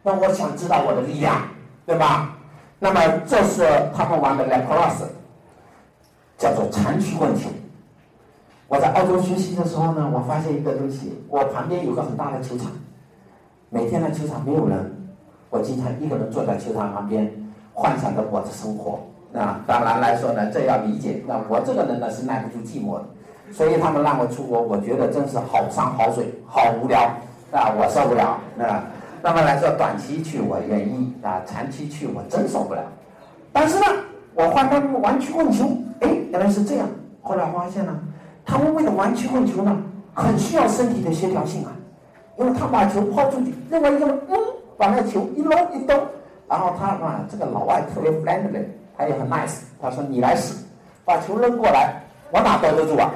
[0.04, 1.42] 那我想知道我的力量，
[1.86, 2.38] 对吧？
[2.78, 3.66] 那么这是
[3.96, 5.08] 他们玩的 lacrosse，
[6.38, 7.50] 叫做长曲棍球。
[8.68, 12.72] 我在澳洲学习的时候呢，我发现一个东西，我旁边有个很大的球场，
[13.70, 15.08] 每天呢球场没有人，
[15.50, 17.32] 我经常一个人坐在球场旁边，
[17.74, 19.00] 幻想着我的生活。
[19.34, 21.24] 啊，当然来说呢，这要理解。
[21.26, 23.06] 那我这个人呢是耐不住寂寞的，
[23.54, 27.02] 所以他们让我出国，我觉得真是好山好水，好无聊
[27.52, 28.84] 啊，我受不了啊。
[29.22, 32.82] 那么来说，短期去我愿意啊，长期去我真受不了。
[33.54, 33.86] 但是呢，
[34.34, 35.66] 我换他们玩曲棍球，
[36.02, 36.88] 哎，原来是这样。
[37.22, 37.98] 后来发现呢。
[38.46, 39.74] 他们为了玩曲棍球呢，
[40.14, 41.72] 很需要身体的协调性啊，
[42.38, 44.36] 因为他把球抛出去，另外一个人嗯，
[44.78, 45.94] 把那球一搂一兜，
[46.50, 48.66] 然后他啊，这个老外特别 friendly，
[48.98, 50.62] 他也很 nice，他说你来试，
[51.06, 52.03] 把球扔过来，
[52.34, 53.14] 我哪兜得住啊？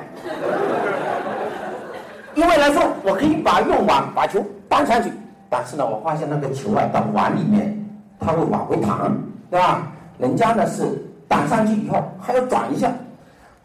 [2.36, 5.12] 因为来说，我可以把用网把球搬上去，
[5.50, 7.76] 但是呢，我发现那个球啊到碗里面，
[8.20, 9.12] 它会往回弹，
[9.50, 9.92] 对吧？
[10.20, 10.84] 人家呢是
[11.28, 12.92] 挡上去以后还要转一下。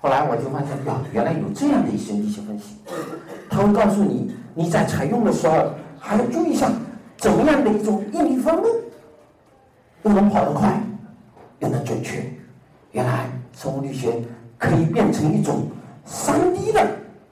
[0.00, 2.78] 后来我就发现，呀，原来有这样的一些力学分析，
[3.50, 6.66] 他会告诉你，你在采用的时候还要注意一下
[7.18, 8.68] 怎么样的一种应力分布，
[10.04, 10.80] 又能跑得快，
[11.58, 12.24] 又能准确。
[12.92, 14.14] 原来生物力学
[14.62, 15.66] 可以变成一种
[16.04, 16.86] 三 D 的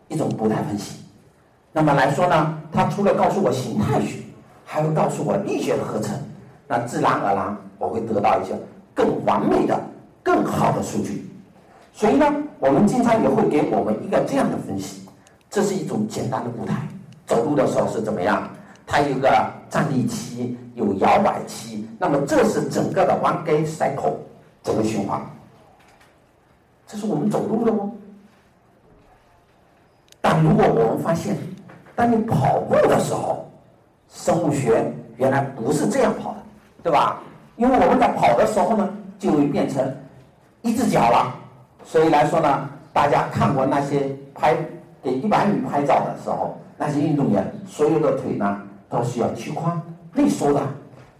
[0.08, 0.98] 一种步态分析。
[1.72, 4.18] 那么来说呢，它除了告诉我形态学，
[4.64, 6.12] 还会告诉我力学的合成。
[6.66, 8.52] 那自然而然，我会得到一些
[8.92, 9.80] 更完美的、
[10.24, 11.30] 更好的数据。
[11.92, 12.26] 所以呢，
[12.58, 15.08] 我们经常也会给我们一个这样的分析，
[15.48, 16.74] 这是一种简单的步态。
[17.28, 18.50] 走路的时候是怎么样？
[18.84, 19.28] 它有个
[19.68, 21.88] 站立期，有摇摆期。
[21.96, 24.14] 那么这是整个的 one g a cycle
[24.64, 25.20] 整个循环。
[26.90, 27.88] 这是我们走路的哦。
[30.20, 31.36] 但如果我们发现，
[31.94, 33.48] 当你跑步的时候，
[34.08, 36.38] 生物学原来不是这样跑的，
[36.82, 37.20] 对吧？
[37.54, 38.88] 因为我们在跑的时候呢，
[39.20, 39.88] 就会变成
[40.62, 41.32] 一只脚了。
[41.84, 44.56] 所以来说呢，大家看过那些拍
[45.00, 49.78] 给一百米拍照的时候，那些运动员所有的腿呢都是要屈髋
[50.12, 50.60] 内收的。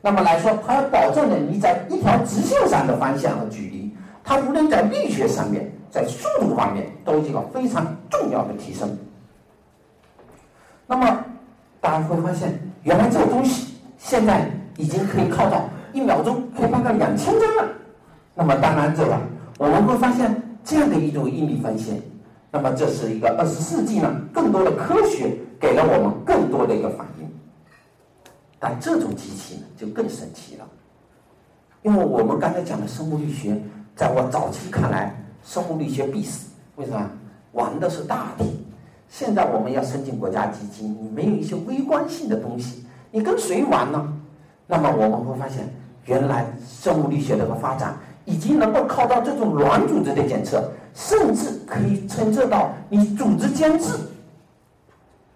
[0.03, 3.80] 那么来说，它要保证呢你在一条直线上的方向和距离，
[4.31, 8.97] 它无论在力学上面，在速度方面都有一个非常重要的提升。
[10.87, 11.25] 那么
[11.81, 17.69] 大家会发现，原来这个东西现在已经可以靠到一秒钟可以拍到两千帧了。
[18.33, 19.19] 那么当然这个
[19.59, 20.41] 我们会发现。
[20.63, 22.03] 这样的一种应力分析，
[22.53, 27.27] 那么这是一个二十世纪呢，更多的科学给了我们更多的一个反应。
[28.59, 30.69] 但这种机器呢，就更神奇了，
[31.83, 33.59] 因为我们刚才讲的生物力学，
[34.01, 36.49] 在我早期看来，生物力学必死。
[36.77, 37.07] 为什么？
[37.53, 38.65] 玩的是大体。
[39.11, 44.11] 现在我们要申请国家基金，你没有一些微观性的东西，你跟谁玩呢？
[44.67, 45.69] 那么我们会发现，
[46.07, 47.95] 原来生物力学的个发展。
[48.25, 53.93] 已经能够靠到这种软组织的检测，甚至可以侦测到你组织间质，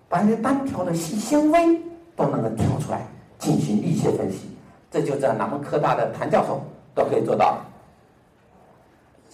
[0.08, 1.78] 把那些单条的细纤维
[2.16, 3.02] 都能够挑出来
[3.38, 4.48] 进行力学分析，
[4.90, 6.62] 这就在南门科大的谭教授
[6.94, 7.58] 都可以做到。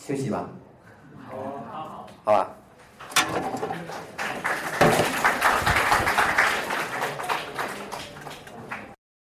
[0.07, 0.49] 休息吧。
[1.29, 1.37] 好
[1.71, 2.57] 好好吧。